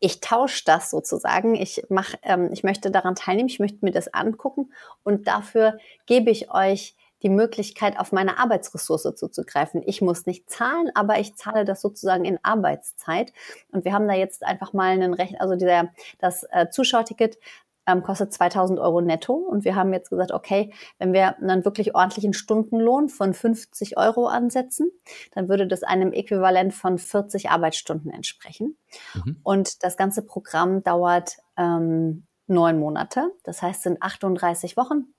ich 0.00 0.20
tausche 0.20 0.62
das 0.64 0.90
sozusagen. 0.90 1.54
Ich 1.54 1.82
mach, 1.88 2.14
ähm, 2.22 2.50
ich 2.52 2.62
möchte 2.62 2.90
daran 2.90 3.14
teilnehmen, 3.14 3.48
ich 3.48 3.58
möchte 3.58 3.84
mir 3.84 3.92
das 3.92 4.12
angucken 4.12 4.72
und 5.04 5.26
dafür 5.26 5.78
gebe 6.06 6.30
ich 6.30 6.50
euch 6.52 6.96
die 7.22 7.30
Möglichkeit, 7.30 7.98
auf 7.98 8.12
meine 8.12 8.38
Arbeitsressource 8.38 9.14
zuzugreifen. 9.14 9.82
Ich 9.86 10.02
muss 10.02 10.26
nicht 10.26 10.50
zahlen, 10.50 10.90
aber 10.94 11.18
ich 11.18 11.34
zahle 11.34 11.64
das 11.64 11.80
sozusagen 11.80 12.24
in 12.26 12.38
Arbeitszeit. 12.42 13.32
Und 13.72 13.84
wir 13.84 13.92
haben 13.94 14.06
da 14.06 14.14
jetzt 14.14 14.44
einfach 14.44 14.74
mal 14.74 14.90
einen 14.90 15.14
Recht, 15.14 15.40
also 15.40 15.56
dieser, 15.56 15.88
das 16.18 16.44
äh, 16.50 16.68
Zuschauerticket 16.68 17.38
ähm, 17.86 18.02
kostet 18.02 18.32
2000 18.32 18.78
Euro 18.78 19.00
netto. 19.00 19.34
Und 19.34 19.64
wir 19.64 19.74
haben 19.76 19.92
jetzt 19.92 20.10
gesagt, 20.10 20.32
okay, 20.32 20.72
wenn 20.98 21.12
wir 21.12 21.38
einen 21.38 21.64
wirklich 21.64 21.94
ordentlichen 21.94 22.32
Stundenlohn 22.32 23.08
von 23.08 23.34
50 23.34 23.96
Euro 23.96 24.26
ansetzen, 24.26 24.90
dann 25.32 25.48
würde 25.48 25.66
das 25.66 25.82
einem 25.82 26.12
Äquivalent 26.12 26.74
von 26.74 26.98
40 26.98 27.50
Arbeitsstunden 27.50 28.10
entsprechen. 28.10 28.76
Mhm. 29.14 29.36
Und 29.42 29.82
das 29.84 29.96
ganze 29.96 30.22
Programm 30.22 30.82
dauert 30.82 31.36
ähm, 31.56 32.26
neun 32.46 32.78
Monate. 32.78 33.32
Das 33.44 33.62
heißt, 33.62 33.82
sind 33.82 34.02
38 34.02 34.76
Wochen 34.76 35.12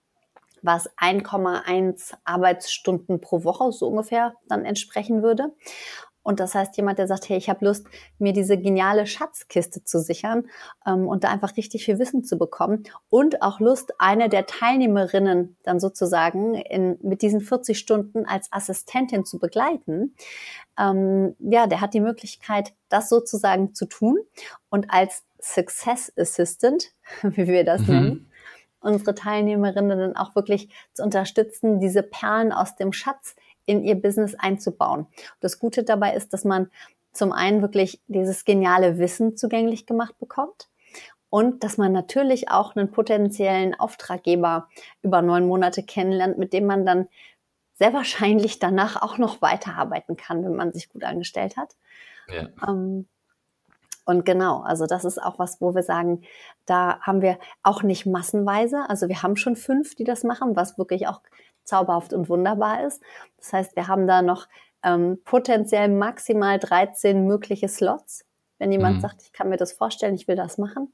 was 0.62 0.90
1,1 0.98 2.14
Arbeitsstunden 2.24 3.22
pro 3.22 3.44
Woche 3.44 3.72
so 3.72 3.88
ungefähr 3.88 4.34
dann 4.48 4.66
entsprechen 4.66 5.24
würde. 5.24 5.54
Und 6.28 6.42
das 6.42 6.56
heißt, 6.56 6.76
jemand, 6.76 7.00
der 7.00 7.08
sagt, 7.08 7.30
hey, 7.30 7.38
ich 7.38 7.48
habe 7.48 7.64
Lust, 7.64 7.88
mir 8.20 8.34
diese 8.34 8.58
geniale 8.58 9.08
Schatzkiste 9.08 9.86
zu 9.86 10.02
sichern 10.02 10.50
ähm, 10.86 11.08
und 11.08 11.24
da 11.24 11.30
einfach 11.30 11.56
richtig 11.56 11.86
viel 11.86 12.00
Wissen 12.00 12.26
zu 12.26 12.38
bekommen 12.38 12.84
und 13.10 13.42
auch 13.42 13.62
Lust, 13.62 13.94
eine 13.98 14.28
der 14.28 14.46
Teilnehmerinnen 14.46 15.56
dann 15.64 15.80
sozusagen 15.80 16.54
in, 16.56 16.98
mit 17.02 17.22
diesen 17.22 17.40
40 17.40 17.80
Stunden 17.80 18.26
als 18.26 18.52
Assistentin 18.52 19.24
zu 19.24 19.40
begleiten, 19.40 20.16
ähm, 20.78 21.38
ja, 21.40 21.66
der 21.66 21.80
hat 21.80 21.94
die 21.94 22.02
Möglichkeit, 22.02 22.74
das 22.90 23.08
sozusagen 23.08 23.74
zu 23.74 23.86
tun 23.86 24.18
und 24.68 24.94
als 24.94 25.24
Success 25.42 26.12
Assistant, 26.18 26.92
wie 27.22 27.48
wir 27.48 27.64
das 27.64 27.84
mhm. 27.84 27.88
nennen, 27.88 28.32
unsere 28.82 29.16
Teilnehmerinnen 29.16 29.98
dann 29.98 30.18
auch 30.18 30.36
wirklich 30.36 30.68
zu 30.92 31.04
unterstützen, 31.04 31.80
diese 31.80 32.04
Perlen 32.04 32.52
aus 32.52 32.76
dem 32.76 32.92
Schatz 32.92 33.37
in 33.68 33.84
ihr 33.84 33.96
Business 33.96 34.34
einzubauen. 34.34 35.06
Das 35.40 35.60
Gute 35.60 35.84
dabei 35.84 36.16
ist, 36.16 36.34
dass 36.34 36.44
man 36.44 36.72
zum 37.14 37.32
einen 37.32 37.62
wirklich 37.62 38.02
dieses 38.08 38.46
geniale 38.46 38.98
Wissen 38.98 39.38
zugänglich 39.38 39.86
gemacht 39.86 40.18
bekommt 40.18 40.70
und 41.30 41.64
dass 41.64 41.78
man 41.78 41.92
natürlich 41.92 42.50
auch 42.50 42.76
einen 42.76 42.92
potenziellen 42.92 43.76
Auftraggeber 43.76 44.70
über 45.02 45.22
neun 45.22 45.48
Monate 45.48 45.84
kennenlernt, 45.84 46.38
mit 46.38 46.54
dem 46.54 46.66
man 46.66 46.86
dann 46.86 47.08
sehr 47.74 47.94
wahrscheinlich 47.94 48.60
danach 48.60 49.02
auch 49.02 49.18
noch 49.18 49.42
weiterarbeiten 49.42 50.16
kann, 50.16 50.44
wenn 50.44 50.56
man 50.56 50.74
sich 50.74 50.90
gut 50.90 51.04
angestellt 51.04 51.58
hat. 51.58 51.76
Ja. 52.28 52.48
Ähm, 52.68 53.08
und 54.06 54.26
genau, 54.26 54.62
also 54.62 54.86
das 54.86 55.04
ist 55.04 55.22
auch 55.22 55.38
was, 55.38 55.60
wo 55.60 55.76
wir 55.76 55.84
sagen, 55.84 56.22
da 56.66 57.00
haben 57.02 57.22
wir 57.22 57.38
auch 57.62 57.84
nicht 57.84 58.06
massenweise, 58.06 58.90
also 58.90 59.10
wir 59.10 59.22
haben 59.22 59.36
schon 59.36 59.58
fünf, 59.58 59.96
die 59.96 60.06
das 60.06 60.24
machen, 60.24 60.56
was 60.56 60.78
wirklich 60.78 61.08
auch 61.08 61.22
zauberhaft 61.68 62.14
und 62.14 62.30
wunderbar 62.30 62.86
ist. 62.86 63.02
Das 63.38 63.54
heißt, 63.54 63.76
wir 63.76 63.88
haben 63.88 64.08
da 64.08 64.22
noch 64.22 64.48
ähm, 64.84 65.20
potenziell 65.24 65.90
maximal 65.90 66.60
13 66.60 67.26
mögliche 67.28 67.68
Slots, 67.68 68.26
wenn 68.58 68.72
jemand 68.72 68.98
mhm. 68.98 69.02
sagt, 69.02 69.22
ich 69.24 69.34
kann 69.34 69.50
mir 69.50 69.58
das 69.58 69.74
vorstellen, 69.74 70.16
ich 70.16 70.28
will 70.28 70.36
das 70.36 70.58
machen, 70.58 70.94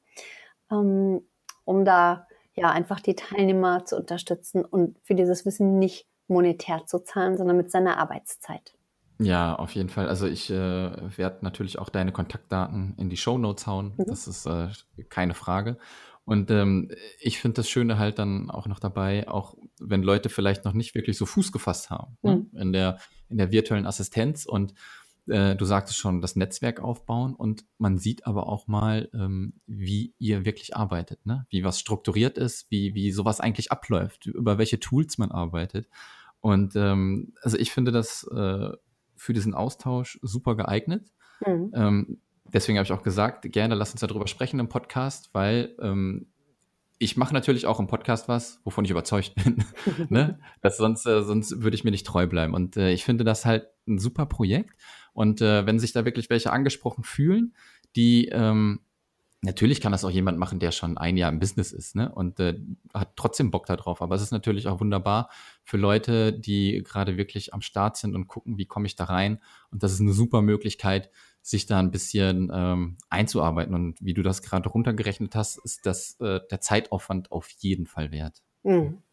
ähm, 0.72 1.22
um 1.64 1.86
da 1.86 2.28
ja 2.56 2.72
einfach 2.72 3.00
die 3.00 3.16
Teilnehmer 3.16 3.86
zu 3.86 3.98
unterstützen 3.98 4.66
und 4.66 5.00
für 5.04 5.16
dieses 5.16 5.46
Wissen 5.46 5.80
nicht 5.80 6.08
monetär 6.28 6.86
zu 6.86 7.00
zahlen, 7.00 7.38
sondern 7.38 7.58
mit 7.58 7.72
seiner 7.72 7.98
Arbeitszeit. 7.98 8.74
Ja, 9.20 9.56
auf 9.56 9.76
jeden 9.76 9.90
Fall. 9.90 10.08
Also 10.08 10.28
ich 10.28 10.50
äh, 10.50 10.56
werde 10.56 11.38
natürlich 11.42 11.80
auch 11.80 11.90
deine 11.90 12.12
Kontaktdaten 12.12 12.96
in 12.98 13.10
die 13.10 13.18
Show 13.18 13.38
Notes 13.38 13.68
hauen. 13.68 13.94
Mhm. 13.98 14.06
Das 14.08 14.28
ist 14.28 14.46
äh, 14.46 14.70
keine 15.10 15.34
Frage. 15.34 15.78
Und 16.26 16.52
ähm, 16.52 16.90
ich 17.20 17.40
finde 17.40 17.56
das 17.56 17.70
Schöne 17.70 17.98
halt 17.98 18.18
dann 18.18 18.50
auch 18.50 18.66
noch 18.68 18.80
dabei, 18.80 19.28
auch 19.28 19.56
wenn 19.86 20.04
Leute 20.04 20.30
vielleicht 20.30 20.66
noch 20.66 20.74
nicht 20.74 20.96
wirklich 20.96 21.18
so 21.18 21.26
Fuß 21.26 21.52
gefasst 21.52 21.90
haben 21.90 22.18
ne, 22.22 22.36
mhm. 22.36 22.50
ne? 22.52 22.62
in, 22.62 22.74
der, 22.74 22.98
in 23.30 23.38
der 23.38 23.52
virtuellen 23.52 23.86
Assistenz 23.86 24.46
und 24.46 24.74
äh, 25.28 25.56
du 25.56 25.66
sagtest 25.66 25.98
schon, 25.98 26.22
das 26.22 26.36
Netzwerk 26.36 26.82
aufbauen 26.82 27.34
und 27.34 27.66
man 27.78 27.98
sieht 27.98 28.28
aber 28.28 28.48
auch 28.48 28.68
mal, 28.68 29.10
ähm, 29.14 29.54
wie 29.66 30.14
ihr 30.20 30.46
wirklich 30.46 30.76
arbeitet, 30.76 31.26
ne? 31.26 31.46
wie 31.50 31.64
was 31.64 31.80
strukturiert 31.80 32.38
ist, 32.38 32.70
wie, 32.70 32.94
wie 32.94 33.12
sowas 33.12 33.40
eigentlich 33.40 33.72
abläuft, 33.72 34.26
über 34.26 34.58
welche 34.58 34.80
Tools 34.80 35.18
man 35.18 35.32
arbeitet. 35.32 35.88
Und 36.42 36.76
ähm, 36.76 37.34
also 37.42 37.58
ich 37.58 37.72
finde 37.72 37.92
das 37.92 38.28
äh, 38.36 38.72
für 39.16 39.34
diesen 39.34 39.54
Austausch 39.54 40.20
super 40.22 40.56
geeignet. 40.58 41.14
Mhm. 41.46 41.72
Ähm, 41.74 42.22
deswegen 42.54 42.78
habe 42.78 42.86
ich 42.86 42.92
auch 42.92 43.04
gesagt, 43.04 43.50
gerne 43.52 43.76
lass 43.76 43.92
uns 43.92 44.02
darüber 44.02 44.28
sprechen 44.28 44.60
im 44.60 44.68
Podcast, 44.68 45.30
weil 45.34 45.76
ähm, 45.82 46.33
ich 47.04 47.18
mache 47.18 47.34
natürlich 47.34 47.66
auch 47.66 47.80
im 47.80 47.88
Podcast 47.88 48.28
was, 48.28 48.60
wovon 48.64 48.86
ich 48.86 48.92
überzeugt 48.92 49.36
bin. 49.36 49.64
ne? 50.10 50.40
das 50.62 50.78
sonst, 50.78 51.06
äh, 51.06 51.24
sonst 51.24 51.62
würde 51.62 51.76
ich 51.76 51.84
mir 51.84 51.92
nicht 51.92 52.06
treu 52.06 52.28
bleiben. 52.28 52.54
Und 52.54 52.78
äh, 52.78 52.92
ich 52.92 53.04
finde 53.04 53.24
das 53.24 53.46
halt 53.46 53.68
ein 53.88 54.00
super 54.00 54.26
Projekt. 54.26 54.76
Und 55.14 55.42
äh, 55.42 55.66
wenn 55.66 55.80
sich 55.80 55.92
da 55.92 56.06
wirklich 56.06 56.30
welche 56.30 56.52
angesprochen 56.52 57.04
fühlen, 57.04 57.54
die 57.96 58.30
ähm, 58.30 58.80
natürlich 59.42 59.82
kann 59.82 59.92
das 59.92 60.06
auch 60.06 60.10
jemand 60.10 60.40
machen, 60.40 60.60
der 60.60 60.72
schon 60.72 60.98
ein 60.98 61.18
Jahr 61.18 61.32
im 61.32 61.40
Business 61.40 61.72
ist, 61.74 61.96
ne? 61.96 62.12
Und 62.12 62.40
äh, 62.40 62.58
hat 62.94 63.16
trotzdem 63.16 63.52
Bock 63.52 63.66
darauf. 63.66 64.02
Aber 64.02 64.16
es 64.16 64.22
ist 64.22 64.32
natürlich 64.32 64.68
auch 64.68 64.80
wunderbar 64.80 65.30
für 65.64 65.78
Leute, 65.78 66.34
die 66.34 66.82
gerade 66.84 67.18
wirklich 67.18 67.54
am 67.54 67.62
Start 67.62 67.98
sind 67.98 68.16
und 68.16 68.28
gucken, 68.28 68.58
wie 68.58 68.66
komme 68.66 68.88
ich 68.88 68.96
da 68.96 69.04
rein. 69.04 69.40
Und 69.70 69.84
das 69.84 69.92
ist 69.92 70.00
eine 70.00 70.14
super 70.14 70.42
Möglichkeit, 70.42 71.12
sich 71.44 71.66
da 71.66 71.78
ein 71.78 71.92
bisschen 71.92 72.50
ähm, 72.54 72.98
einzuarbeiten. 73.10 73.76
Und 73.76 73.98
wie 74.02 74.14
du 74.14 74.24
das 74.24 74.42
gerade 74.42 74.70
runtergerechnet 74.70 75.36
hast, 75.36 75.58
ist 75.64 75.86
das 75.86 76.20
äh, 76.22 76.40
der 76.50 76.62
Zeitaufwand 76.62 77.32
auf 77.32 77.50
jeden 77.60 77.86
Fall 77.86 78.12
wert. 78.12 78.42
Mhm. 78.64 79.04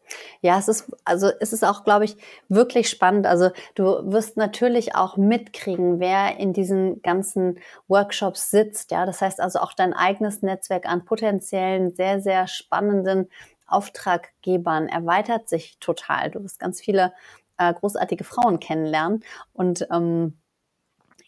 Ja, 0.41 0.59
es 0.59 0.69
ist, 0.69 0.91
also 1.05 1.31
es 1.41 1.53
ist 1.53 1.65
auch, 1.65 1.85
glaube 1.85 2.05
ich, 2.05 2.17
wirklich 2.49 2.89
spannend. 2.89 3.27
Also 3.27 3.51
du 3.75 3.85
wirst 3.85 4.37
natürlich 4.37 4.95
auch 4.95 5.17
mitkriegen, 5.17 6.01
wer 6.01 6.39
in 6.39 6.53
diesen 6.53 7.03
ganzen 7.03 7.59
Workshops 7.87 8.51
sitzt. 8.51 8.91
Ja, 8.91 9.07
das 9.07 9.21
heißt 9.21 9.41
also 9.41 9.61
auch 9.61 9.73
dein 9.73 9.93
eigenes 9.93 10.43
Netzwerk 10.43 10.87
an 10.87 11.05
potenziellen, 11.05 11.95
sehr, 11.95 12.21
sehr 12.21 12.47
spannenden 12.49 13.29
Auftraggebern 13.67 14.89
erweitert 14.89 15.49
sich 15.49 15.79
total. 15.79 16.31
Du 16.31 16.43
wirst 16.43 16.59
ganz 16.59 16.81
viele 16.81 17.13
äh, 17.57 17.73
großartige 17.73 18.25
Frauen 18.25 18.59
kennenlernen 18.59 19.23
und 19.53 19.87
ähm, 19.93 20.40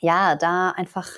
ja, 0.03 0.37
da 0.37 0.71
einfach 0.71 1.09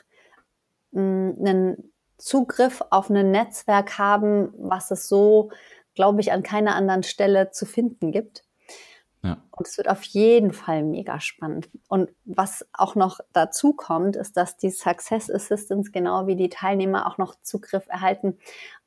mh, 0.93 1.35
einen 1.41 1.93
Zugriff 2.17 2.83
auf 2.91 3.11
ein 3.11 3.33
Netzwerk 3.33 3.99
haben, 3.99 4.55
was 4.57 4.93
es 4.93 5.09
so 5.09 5.51
glaube 5.95 6.21
ich, 6.21 6.33
an 6.33 6.43
keiner 6.43 6.75
anderen 6.75 7.03
Stelle 7.03 7.51
zu 7.51 7.67
finden 7.67 8.13
gibt. 8.13 8.45
Ja. 9.23 9.43
Und 9.53 9.67
es 9.67 9.79
wird 9.79 9.89
auf 9.89 10.03
jeden 10.03 10.53
Fall 10.53 10.83
mega 10.83 11.19
spannend. 11.21 11.71
Und 11.89 12.11
was 12.25 12.67
auch 12.73 12.95
noch 12.95 13.21
dazu 13.33 13.73
kommt, 13.73 14.17
ist, 14.17 14.37
dass 14.37 14.57
die 14.59 14.71
Success 14.71 15.31
Assistants 15.31 15.93
genau 15.93 16.27
wie 16.27 16.37
die 16.37 16.51
Teilnehmer 16.51 17.07
auch 17.07 17.17
noch 17.17 17.35
Zugriff 17.41 17.87
erhalten 17.89 18.39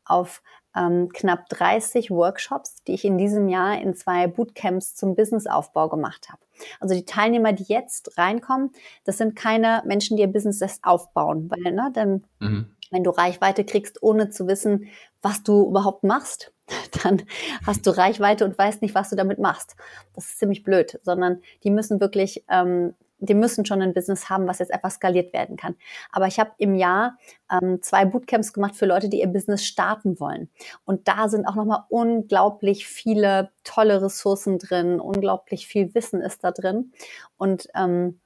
auf 0.05 0.43
ähm, 0.77 1.09
knapp 1.09 1.49
30 1.49 2.11
Workshops, 2.11 2.83
die 2.83 2.93
ich 2.93 3.05
in 3.05 3.17
diesem 3.17 3.49
Jahr 3.49 3.81
in 3.81 3.95
zwei 3.95 4.27
Bootcamps 4.27 4.95
zum 4.95 5.15
Businessaufbau 5.15 5.89
gemacht 5.89 6.29
habe. 6.29 6.41
Also 6.79 6.95
die 6.95 7.05
Teilnehmer, 7.05 7.53
die 7.53 7.65
jetzt 7.67 8.17
reinkommen, 8.17 8.71
das 9.03 9.17
sind 9.17 9.35
keine 9.35 9.81
Menschen, 9.85 10.17
die 10.17 10.23
ihr 10.23 10.31
Business 10.31 10.61
erst 10.61 10.83
aufbauen, 10.83 11.49
weil 11.49 11.73
ne, 11.73 11.91
dann, 11.93 12.23
mhm. 12.39 12.75
wenn 12.91 13.03
du 13.03 13.09
Reichweite 13.09 13.63
kriegst, 13.65 14.01
ohne 14.03 14.29
zu 14.29 14.47
wissen, 14.47 14.87
was 15.21 15.43
du 15.43 15.67
überhaupt 15.67 16.03
machst, 16.03 16.53
dann 17.03 17.23
hast 17.65 17.85
du 17.87 17.91
Reichweite 17.91 18.45
und 18.45 18.57
weißt 18.57 18.81
nicht, 18.81 18.95
was 18.95 19.09
du 19.09 19.15
damit 19.15 19.39
machst. 19.39 19.75
Das 20.13 20.25
ist 20.25 20.39
ziemlich 20.39 20.63
blöd, 20.63 20.99
sondern 21.03 21.41
die 21.63 21.71
müssen 21.71 21.99
wirklich, 21.99 22.43
ähm, 22.49 22.93
die 23.19 23.33
müssen 23.33 23.65
schon 23.65 23.81
ein 23.81 23.93
Business 23.93 24.29
haben, 24.29 24.47
was 24.47 24.59
jetzt 24.59 24.73
einfach 24.73 24.91
skaliert 24.91 25.33
werden 25.33 25.57
kann. 25.57 25.75
Aber 26.11 26.27
ich 26.27 26.39
habe 26.39 26.51
im 26.57 26.75
Jahr 26.75 27.17
ähm, 27.51 27.81
zwei 27.81 28.05
Bootcamps 28.05 28.53
gemacht 28.53 28.75
für 28.75 28.85
Leute, 28.85 29.09
die 29.09 29.19
ihr 29.21 29.27
Business 29.27 29.65
starten 29.65 30.19
wollen. 30.19 30.49
Und 30.85 31.07
da 31.07 31.29
sind 31.29 31.45
auch 31.45 31.55
nochmal 31.55 31.83
unglaublich 31.89 32.87
viele 32.87 33.51
tolle 33.63 34.01
Ressourcen 34.01 34.59
drin, 34.59 34.99
unglaublich 34.99 35.67
viel 35.67 35.93
Wissen 35.95 36.21
ist 36.21 36.43
da 36.43 36.51
drin. 36.51 36.91
Und 37.37 37.67
ähm, 37.75 38.19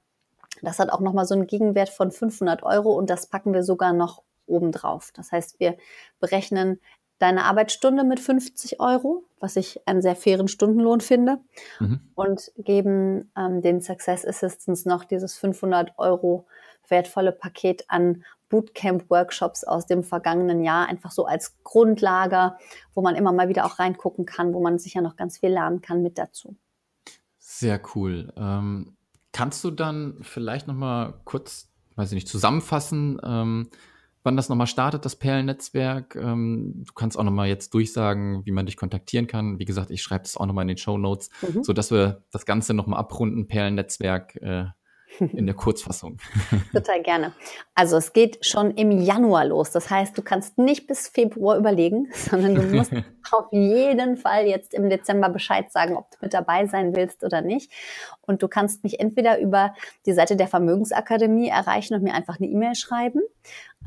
das 0.61 0.79
hat 0.79 0.91
auch 0.91 0.99
nochmal 0.99 1.25
so 1.25 1.33
einen 1.33 1.47
Gegenwert 1.47 1.89
von 1.89 2.11
500 2.11 2.63
Euro 2.63 2.91
und 2.91 3.09
das 3.09 3.27
packen 3.27 3.53
wir 3.53 3.63
sogar 3.63 3.93
noch 3.93 4.23
obendrauf. 4.45 5.11
Das 5.13 5.31
heißt, 5.31 5.59
wir 5.59 5.77
berechnen 6.19 6.79
deine 7.21 7.45
Arbeitsstunde 7.45 8.03
mit 8.03 8.19
50 8.19 8.79
Euro, 8.79 9.23
was 9.39 9.55
ich 9.55 9.87
einen 9.87 10.01
sehr 10.01 10.15
fairen 10.15 10.47
Stundenlohn 10.47 11.01
finde, 11.01 11.37
mhm. 11.79 12.01
und 12.15 12.51
geben 12.57 13.31
ähm, 13.37 13.61
den 13.61 13.81
Success 13.81 14.25
Assistants 14.25 14.85
noch 14.85 15.03
dieses 15.03 15.37
500 15.37 15.97
Euro 15.97 16.45
wertvolle 16.87 17.31
Paket 17.31 17.85
an 17.87 18.23
Bootcamp-Workshops 18.49 19.63
aus 19.63 19.85
dem 19.85 20.03
vergangenen 20.03 20.63
Jahr, 20.63 20.87
einfach 20.87 21.11
so 21.11 21.25
als 21.25 21.57
Grundlage, 21.63 22.57
wo 22.93 23.01
man 23.01 23.15
immer 23.15 23.31
mal 23.31 23.49
wieder 23.49 23.65
auch 23.65 23.79
reingucken 23.79 24.25
kann, 24.25 24.53
wo 24.53 24.61
man 24.61 24.77
sicher 24.77 25.01
noch 25.01 25.15
ganz 25.15 25.37
viel 25.37 25.51
lernen 25.51 25.81
kann 25.81 26.01
mit 26.01 26.17
dazu. 26.17 26.55
Sehr 27.37 27.79
cool. 27.95 28.33
Ähm, 28.35 28.97
kannst 29.31 29.63
du 29.63 29.71
dann 29.71 30.17
vielleicht 30.21 30.67
noch 30.67 30.75
mal 30.75 31.13
kurz, 31.23 31.69
weiß 31.95 32.11
ich 32.11 32.15
nicht, 32.15 32.27
zusammenfassen, 32.27 33.21
ähm, 33.23 33.69
wann 34.23 34.35
das 34.35 34.49
nochmal 34.49 34.67
startet, 34.67 35.05
das 35.05 35.15
Perlennetzwerk. 35.15 36.15
Ähm, 36.15 36.83
du 36.85 36.93
kannst 36.93 37.17
auch 37.17 37.23
nochmal 37.23 37.47
jetzt 37.47 37.73
durchsagen, 37.73 38.45
wie 38.45 38.51
man 38.51 38.65
dich 38.65 38.77
kontaktieren 38.77 39.27
kann. 39.27 39.59
Wie 39.59 39.65
gesagt, 39.65 39.91
ich 39.91 40.01
schreibe 40.01 40.23
das 40.23 40.37
auch 40.37 40.45
nochmal 40.45 40.63
in 40.63 40.69
den 40.69 40.77
Show 40.77 40.97
Notes, 40.97 41.29
mhm. 41.41 41.63
sodass 41.63 41.91
wir 41.91 42.23
das 42.31 42.45
Ganze 42.45 42.73
nochmal 42.73 42.99
abrunden. 42.99 43.47
Perlennetzwerk 43.47 44.35
äh, 44.37 44.65
in 45.19 45.45
der 45.45 45.55
Kurzfassung. 45.55 46.17
Total 46.73 47.01
gerne. 47.01 47.33
Also 47.75 47.97
es 47.97 48.13
geht 48.13 48.45
schon 48.45 48.71
im 48.71 48.91
Januar 48.91 49.45
los. 49.45 49.71
Das 49.71 49.89
heißt, 49.89 50.17
du 50.17 50.21
kannst 50.21 50.57
nicht 50.57 50.87
bis 50.87 51.07
Februar 51.07 51.57
überlegen, 51.57 52.07
sondern 52.13 52.55
du 52.55 52.61
musst 52.63 52.93
auf 53.31 53.47
jeden 53.51 54.17
Fall 54.17 54.47
jetzt 54.47 54.73
im 54.73 54.89
Dezember 54.89 55.29
Bescheid 55.29 55.71
sagen, 55.71 55.97
ob 55.97 56.11
du 56.11 56.17
mit 56.21 56.33
dabei 56.33 56.65
sein 56.67 56.95
willst 56.95 57.23
oder 57.23 57.41
nicht. 57.41 57.71
Und 58.21 58.41
du 58.41 58.47
kannst 58.47 58.83
mich 58.83 58.99
entweder 58.99 59.39
über 59.39 59.73
die 60.05 60.13
Seite 60.13 60.35
der 60.35 60.47
Vermögensakademie 60.47 61.49
erreichen 61.49 61.93
und 61.95 62.03
mir 62.03 62.13
einfach 62.13 62.39
eine 62.39 62.47
E-Mail 62.47 62.75
schreiben. 62.75 63.21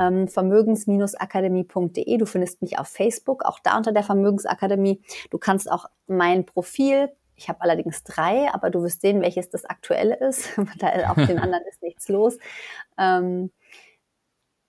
Ähm, 0.00 0.28
vermögens-akademie.de. 0.28 2.16
Du 2.16 2.26
findest 2.26 2.62
mich 2.62 2.78
auf 2.78 2.88
Facebook, 2.88 3.44
auch 3.44 3.58
da 3.60 3.76
unter 3.76 3.92
der 3.92 4.02
Vermögensakademie. 4.02 5.02
Du 5.30 5.38
kannst 5.38 5.70
auch 5.70 5.86
mein 6.06 6.44
Profil 6.44 7.10
ich 7.36 7.48
habe 7.48 7.60
allerdings 7.62 8.04
drei, 8.04 8.52
aber 8.52 8.70
du 8.70 8.82
wirst 8.82 9.00
sehen, 9.00 9.20
welches 9.20 9.50
das 9.50 9.64
aktuelle 9.64 10.16
ist. 10.16 10.50
da 10.78 11.10
auf 11.10 11.16
den 11.16 11.38
anderen 11.40 11.64
ist 11.68 11.82
nichts 11.82 12.08
los. 12.08 12.38
Ähm, 12.98 13.50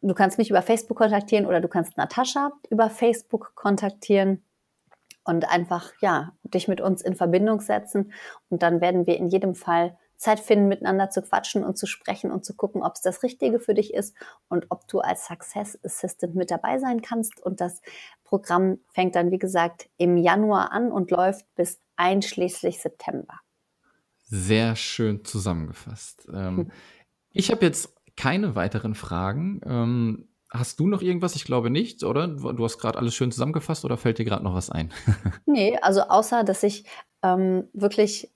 du 0.01 0.13
kannst 0.13 0.37
mich 0.37 0.49
über 0.49 0.61
Facebook 0.61 0.97
kontaktieren 0.97 1.45
oder 1.45 1.61
du 1.61 1.67
kannst 1.67 1.97
Natascha 1.97 2.51
über 2.69 2.89
Facebook 2.89 3.53
kontaktieren 3.55 4.43
und 5.23 5.49
einfach, 5.49 5.91
ja, 6.01 6.33
dich 6.43 6.67
mit 6.67 6.81
uns 6.81 7.01
in 7.01 7.15
Verbindung 7.15 7.59
setzen. 7.59 8.13
Und 8.49 8.61
dann 8.61 8.81
werden 8.81 9.07
wir 9.07 9.17
in 9.17 9.27
jedem 9.27 9.55
Fall 9.55 9.97
Zeit 10.17 10.39
finden, 10.39 10.67
miteinander 10.67 11.09
zu 11.09 11.21
quatschen 11.21 11.63
und 11.63 11.77
zu 11.77 11.85
sprechen 11.85 12.31
und 12.31 12.45
zu 12.45 12.55
gucken, 12.55 12.83
ob 12.83 12.95
es 12.95 13.01
das 13.01 13.23
Richtige 13.23 13.59
für 13.59 13.73
dich 13.73 13.93
ist 13.93 14.15
und 14.47 14.67
ob 14.69 14.87
du 14.87 14.99
als 14.99 15.25
Success 15.25 15.77
Assistant 15.83 16.35
mit 16.35 16.51
dabei 16.51 16.79
sein 16.79 17.01
kannst. 17.01 17.41
Und 17.41 17.61
das 17.61 17.81
Programm 18.23 18.79
fängt 18.93 19.15
dann, 19.15 19.31
wie 19.31 19.39
gesagt, 19.39 19.89
im 19.97 20.17
Januar 20.17 20.71
an 20.71 20.91
und 20.91 21.11
läuft 21.11 21.45
bis 21.55 21.79
einschließlich 21.95 22.81
September. 22.81 23.39
Sehr 24.23 24.75
schön 24.75 25.23
zusammengefasst. 25.23 26.27
Ähm, 26.33 26.57
hm. 26.57 26.71
Ich 27.37 27.51
habe 27.51 27.65
jetzt 27.65 27.93
keine 28.15 28.55
weiteren 28.55 28.95
Fragen. 28.95 29.59
Ähm, 29.65 30.29
hast 30.49 30.79
du 30.79 30.87
noch 30.87 31.01
irgendwas? 31.01 31.35
Ich 31.35 31.43
glaube 31.43 31.69
nicht, 31.69 32.03
oder? 32.03 32.27
Du 32.27 32.63
hast 32.63 32.77
gerade 32.77 32.97
alles 32.97 33.13
schön 33.13 33.31
zusammengefasst 33.31 33.83
oder 33.83 33.97
fällt 33.97 34.19
dir 34.19 34.25
gerade 34.25 34.43
noch 34.43 34.53
was 34.53 34.69
ein? 34.69 34.93
nee, 35.45 35.77
also 35.81 36.01
außer, 36.01 36.45
dass 36.45 36.63
ich 36.63 36.85
ähm, 37.23 37.67
wirklich, 37.73 38.31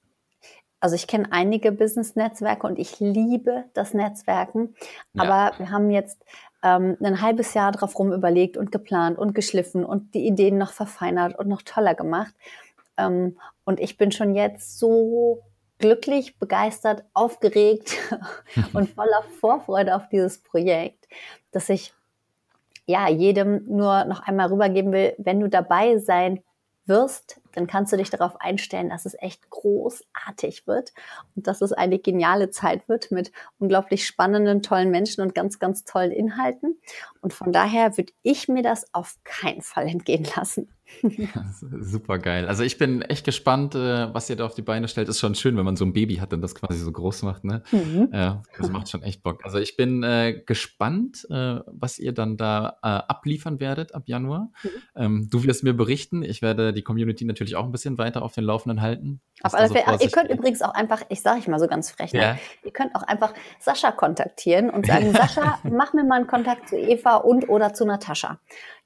also 0.80 0.96
ich 0.96 1.08
kenne 1.08 1.28
einige 1.32 1.72
Business-Netzwerke 1.72 2.66
und 2.66 2.80
ich 2.80 3.00
liebe 3.00 3.66
das 3.74 3.94
Netzwerken, 3.94 4.76
ja. 5.14 5.24
aber 5.24 5.58
wir 5.58 5.72
haben 5.72 5.90
jetzt 5.92 6.24
ähm, 6.64 6.98
ein 7.02 7.22
halbes 7.22 7.54
Jahr 7.54 7.72
drauf 7.72 7.98
rum 7.98 8.12
überlegt 8.12 8.58
und 8.58 8.72
geplant 8.72 9.18
und 9.18 9.34
geschliffen 9.34 9.86
und 9.86 10.14
die 10.14 10.26
Ideen 10.26 10.58
noch 10.58 10.72
verfeinert 10.72 11.38
und 11.38 11.48
noch 11.48 11.62
toller 11.62 11.96
gemacht. 11.96 12.34
Ähm, 12.98 13.38
und 13.66 13.80
ich 13.80 13.98
bin 13.98 14.12
schon 14.12 14.36
jetzt 14.36 14.80
so 14.80 15.44
glücklich, 15.80 16.38
begeistert, 16.38 17.04
aufgeregt 17.14 17.98
und 18.74 18.90
voller 18.90 19.24
Vorfreude 19.40 19.96
auf 19.96 20.10
dieses 20.10 20.42
Projekt, 20.42 21.08
dass 21.52 21.70
ich 21.70 21.94
ja 22.86 23.08
jedem 23.08 23.64
nur 23.66 24.06
noch 24.06 24.22
einmal 24.22 24.48
rübergeben 24.48 24.92
will, 24.92 25.14
wenn 25.18 25.40
du 25.40 25.48
dabei 25.48 25.98
sein 26.00 26.42
wirst, 26.90 27.40
dann 27.54 27.68
kannst 27.68 27.94
du 27.94 27.98
dich 27.98 28.10
darauf 28.10 28.40
einstellen, 28.42 28.90
dass 28.90 29.06
es 29.06 29.16
echt 29.20 29.50
großartig 29.50 30.68
wird 30.68 30.92
und 31.36 31.48
dass 31.48 31.62
es 31.62 31.72
eine 31.72 32.00
geniale 32.00 32.50
Zeit 32.50 32.90
wird 32.90 33.12
mit 33.12 33.32
unglaublich 33.60 34.06
spannenden, 34.06 34.62
tollen 34.62 34.92
Menschen 34.92 35.22
und 35.22 35.34
ganz, 35.34 35.60
ganz 35.60 35.86
tollen 35.86 36.12
Inhalten. 36.12 36.80
Und 37.22 37.34
von 37.34 37.52
daher 37.54 37.98
würde 37.98 38.12
ich 38.24 38.48
mir 38.48 38.64
das 38.64 38.94
auf 38.94 39.16
keinen 39.24 39.62
Fall 39.62 39.88
entgehen 39.88 40.28
lassen. 40.36 40.70
Super 41.80 42.20
geil. 42.20 42.48
Also 42.48 42.64
ich 42.64 42.78
bin 42.78 43.02
echt 43.02 43.26
gespannt, 43.26 43.76
äh, 43.76 44.14
was 44.14 44.30
ihr 44.30 44.36
da 44.36 44.46
auf 44.46 44.56
die 44.56 44.62
Beine 44.62 44.88
stellt. 44.88 45.10
Ist 45.10 45.20
schon 45.20 45.36
schön, 45.36 45.58
wenn 45.58 45.66
man 45.66 45.76
so 45.76 45.86
ein 45.86 45.94
Baby 45.94 46.16
hat 46.16 46.34
und 46.34 46.42
das 46.42 46.56
quasi 46.56 46.80
so 46.80 46.92
groß 46.92 47.24
macht. 47.24 47.44
Ne? 47.44 47.64
Mhm. 47.72 48.10
Ja, 48.14 48.44
das 48.58 48.70
macht 48.70 48.90
schon 48.90 49.04
echt 49.04 49.24
Bock. 49.24 49.44
Also 49.44 49.60
ich 49.60 49.78
bin 49.78 50.04
äh, 50.04 50.42
gespannt, 50.46 51.26
äh, 51.30 51.60
was 51.66 52.00
ihr 52.00 52.14
dann 52.14 52.38
da 52.38 52.78
abliefern 52.82 53.60
werdet 53.60 53.94
ab 53.96 54.04
Januar. 54.06 54.52
Mhm. 54.64 54.70
Ähm, 54.96 55.28
du 55.30 55.44
wirst 55.44 55.64
mir 55.64 55.74
berichten. 55.74 56.24
Ich 56.24 56.42
werde 56.42 56.74
die 56.74 56.84
Community 56.84 57.26
natürlich 57.26 57.56
auch 57.56 57.64
ein 57.64 57.72
bisschen 57.72 57.98
weiter 57.98 58.22
auf 58.22 58.34
den 58.34 58.44
Laufenden 58.44 58.82
halten. 58.82 59.22
Auf 59.42 59.54
alle 59.54 59.70
Fälle. 59.70 59.98
So 59.98 60.04
ihr 60.04 60.12
könnt 60.12 60.30
übrigens 60.30 60.62
auch 60.62 60.74
einfach, 60.74 61.02
ich 61.10 61.22
sage 61.22 61.40
ich 61.40 61.48
mal 61.48 61.60
so 61.60 61.68
ganz 61.68 61.92
frech, 61.92 62.14
ne? 62.14 62.20
ja. 62.20 62.38
ihr 62.64 62.72
könnt 62.72 62.96
auch 62.96 63.04
einfach 63.04 63.34
Sascha 63.60 63.92
kontaktieren 63.92 64.70
und 64.70 64.86
sagen, 64.86 65.14
Sascha, 65.14 65.60
mach 65.64 65.94
mir 65.94 66.04
mal 66.04 66.18
einen 66.18 66.28
Kontakt 66.28 66.70
zu 66.70 66.78
Eva 66.78 67.18
und 67.18 67.48
oder 67.50 67.74
zu 67.74 67.86
Natascha. 67.86 68.40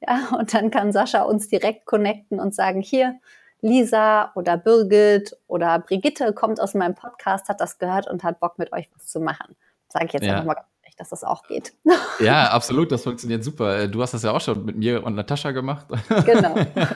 Ja, 0.05 0.35
und 0.37 0.53
dann 0.53 0.71
kann 0.71 0.91
Sascha 0.91 1.23
uns 1.23 1.47
direkt 1.47 1.85
connecten 1.85 2.39
und 2.39 2.53
sagen, 2.53 2.81
hier, 2.81 3.19
Lisa 3.61 4.31
oder 4.35 4.57
Birgit 4.57 5.37
oder 5.47 5.79
Brigitte 5.79 6.33
kommt 6.33 6.59
aus 6.59 6.73
meinem 6.73 6.95
Podcast, 6.95 7.47
hat 7.47 7.61
das 7.61 7.77
gehört 7.77 8.09
und 8.09 8.23
hat 8.23 8.39
Bock 8.41 8.59
mit 8.59 8.73
euch 8.73 8.89
was 8.93 9.07
zu 9.07 9.21
machen. 9.21 9.55
Sage 9.87 10.07
ich 10.07 10.13
jetzt 10.13 10.25
ja. 10.25 10.33
einfach 10.33 10.45
mal 10.45 10.65
dass 10.97 11.09
das 11.09 11.23
auch 11.23 11.43
geht. 11.43 11.73
Ja, 12.19 12.51
absolut, 12.51 12.91
das 12.91 13.03
funktioniert 13.03 13.43
super. 13.43 13.79
Äh, 13.79 13.89
du 13.89 14.01
hast 14.01 14.13
das 14.13 14.23
ja 14.23 14.31
auch 14.31 14.41
schon 14.41 14.65
mit 14.65 14.77
mir 14.77 15.03
und 15.03 15.15
Natascha 15.15 15.51
gemacht. 15.51 15.87
Genau. 16.25 16.55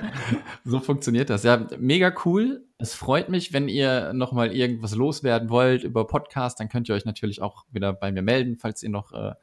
so 0.64 0.80
funktioniert 0.80 1.30
das. 1.30 1.44
Ja, 1.44 1.66
mega 1.80 2.14
cool. 2.26 2.66
Es 2.78 2.94
freut 2.94 3.30
mich, 3.30 3.54
wenn 3.54 3.68
ihr 3.68 4.14
nochmal 4.14 4.52
irgendwas 4.56 4.96
loswerden 4.96 5.50
wollt 5.50 5.84
über 5.84 6.06
Podcast, 6.06 6.60
dann 6.60 6.70
könnt 6.70 6.88
ihr 6.90 6.96
euch 6.96 7.06
natürlich 7.06 7.42
auch 7.42 7.66
wieder 7.72 7.94
bei 7.94 8.12
mir 8.12 8.22
melden, 8.22 8.58
falls 8.58 8.84
ihr 8.84 8.90
noch 8.90 9.12
äh, 9.14 9.34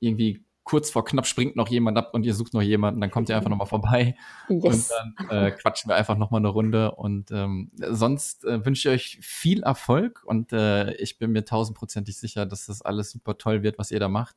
irgendwie 0.00 0.44
kurz 0.66 0.90
vor 0.90 1.04
knapp 1.04 1.26
springt 1.26 1.54
noch 1.54 1.68
jemand 1.68 1.96
ab 1.96 2.10
und 2.12 2.26
ihr 2.26 2.34
sucht 2.34 2.52
noch 2.52 2.60
jemanden, 2.60 3.00
dann 3.00 3.10
kommt 3.10 3.28
ihr 3.28 3.36
einfach 3.36 3.48
nochmal 3.48 3.68
vorbei 3.68 4.16
yes. 4.48 4.90
und 4.90 5.24
dann 5.28 5.30
äh, 5.30 5.50
quatschen 5.52 5.88
wir 5.88 5.94
einfach 5.94 6.18
nochmal 6.18 6.40
eine 6.40 6.48
Runde 6.48 6.90
und 6.90 7.30
ähm, 7.30 7.70
sonst 7.76 8.44
äh, 8.44 8.66
wünsche 8.66 8.88
ich 8.88 8.94
euch 8.94 9.18
viel 9.22 9.62
Erfolg 9.62 10.24
und 10.26 10.52
äh, 10.52 10.92
ich 10.94 11.18
bin 11.18 11.30
mir 11.30 11.44
tausendprozentig 11.44 12.18
sicher, 12.18 12.46
dass 12.46 12.66
das 12.66 12.82
alles 12.82 13.12
super 13.12 13.38
toll 13.38 13.62
wird, 13.62 13.78
was 13.78 13.92
ihr 13.92 14.00
da 14.00 14.08
macht 14.08 14.34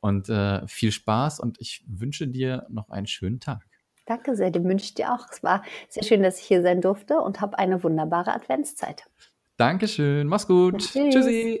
und 0.00 0.28
äh, 0.28 0.66
viel 0.68 0.92
Spaß 0.92 1.40
und 1.40 1.58
ich 1.58 1.82
wünsche 1.86 2.28
dir 2.28 2.66
noch 2.68 2.90
einen 2.90 3.06
schönen 3.06 3.40
Tag. 3.40 3.64
Danke 4.04 4.36
sehr, 4.36 4.50
den 4.50 4.64
wünsche 4.64 4.84
ich 4.84 4.94
dir 4.94 5.14
auch. 5.14 5.26
Es 5.30 5.42
war 5.42 5.62
sehr 5.88 6.02
schön, 6.02 6.22
dass 6.22 6.38
ich 6.38 6.44
hier 6.44 6.60
sein 6.60 6.82
durfte 6.82 7.16
und 7.16 7.40
habe 7.40 7.58
eine 7.58 7.82
wunderbare 7.82 8.34
Adventszeit. 8.34 9.04
Dankeschön, 9.56 10.26
mach's 10.26 10.46
gut. 10.46 10.80
Tschüss. 10.80 11.14
Tschüssi. 11.14 11.60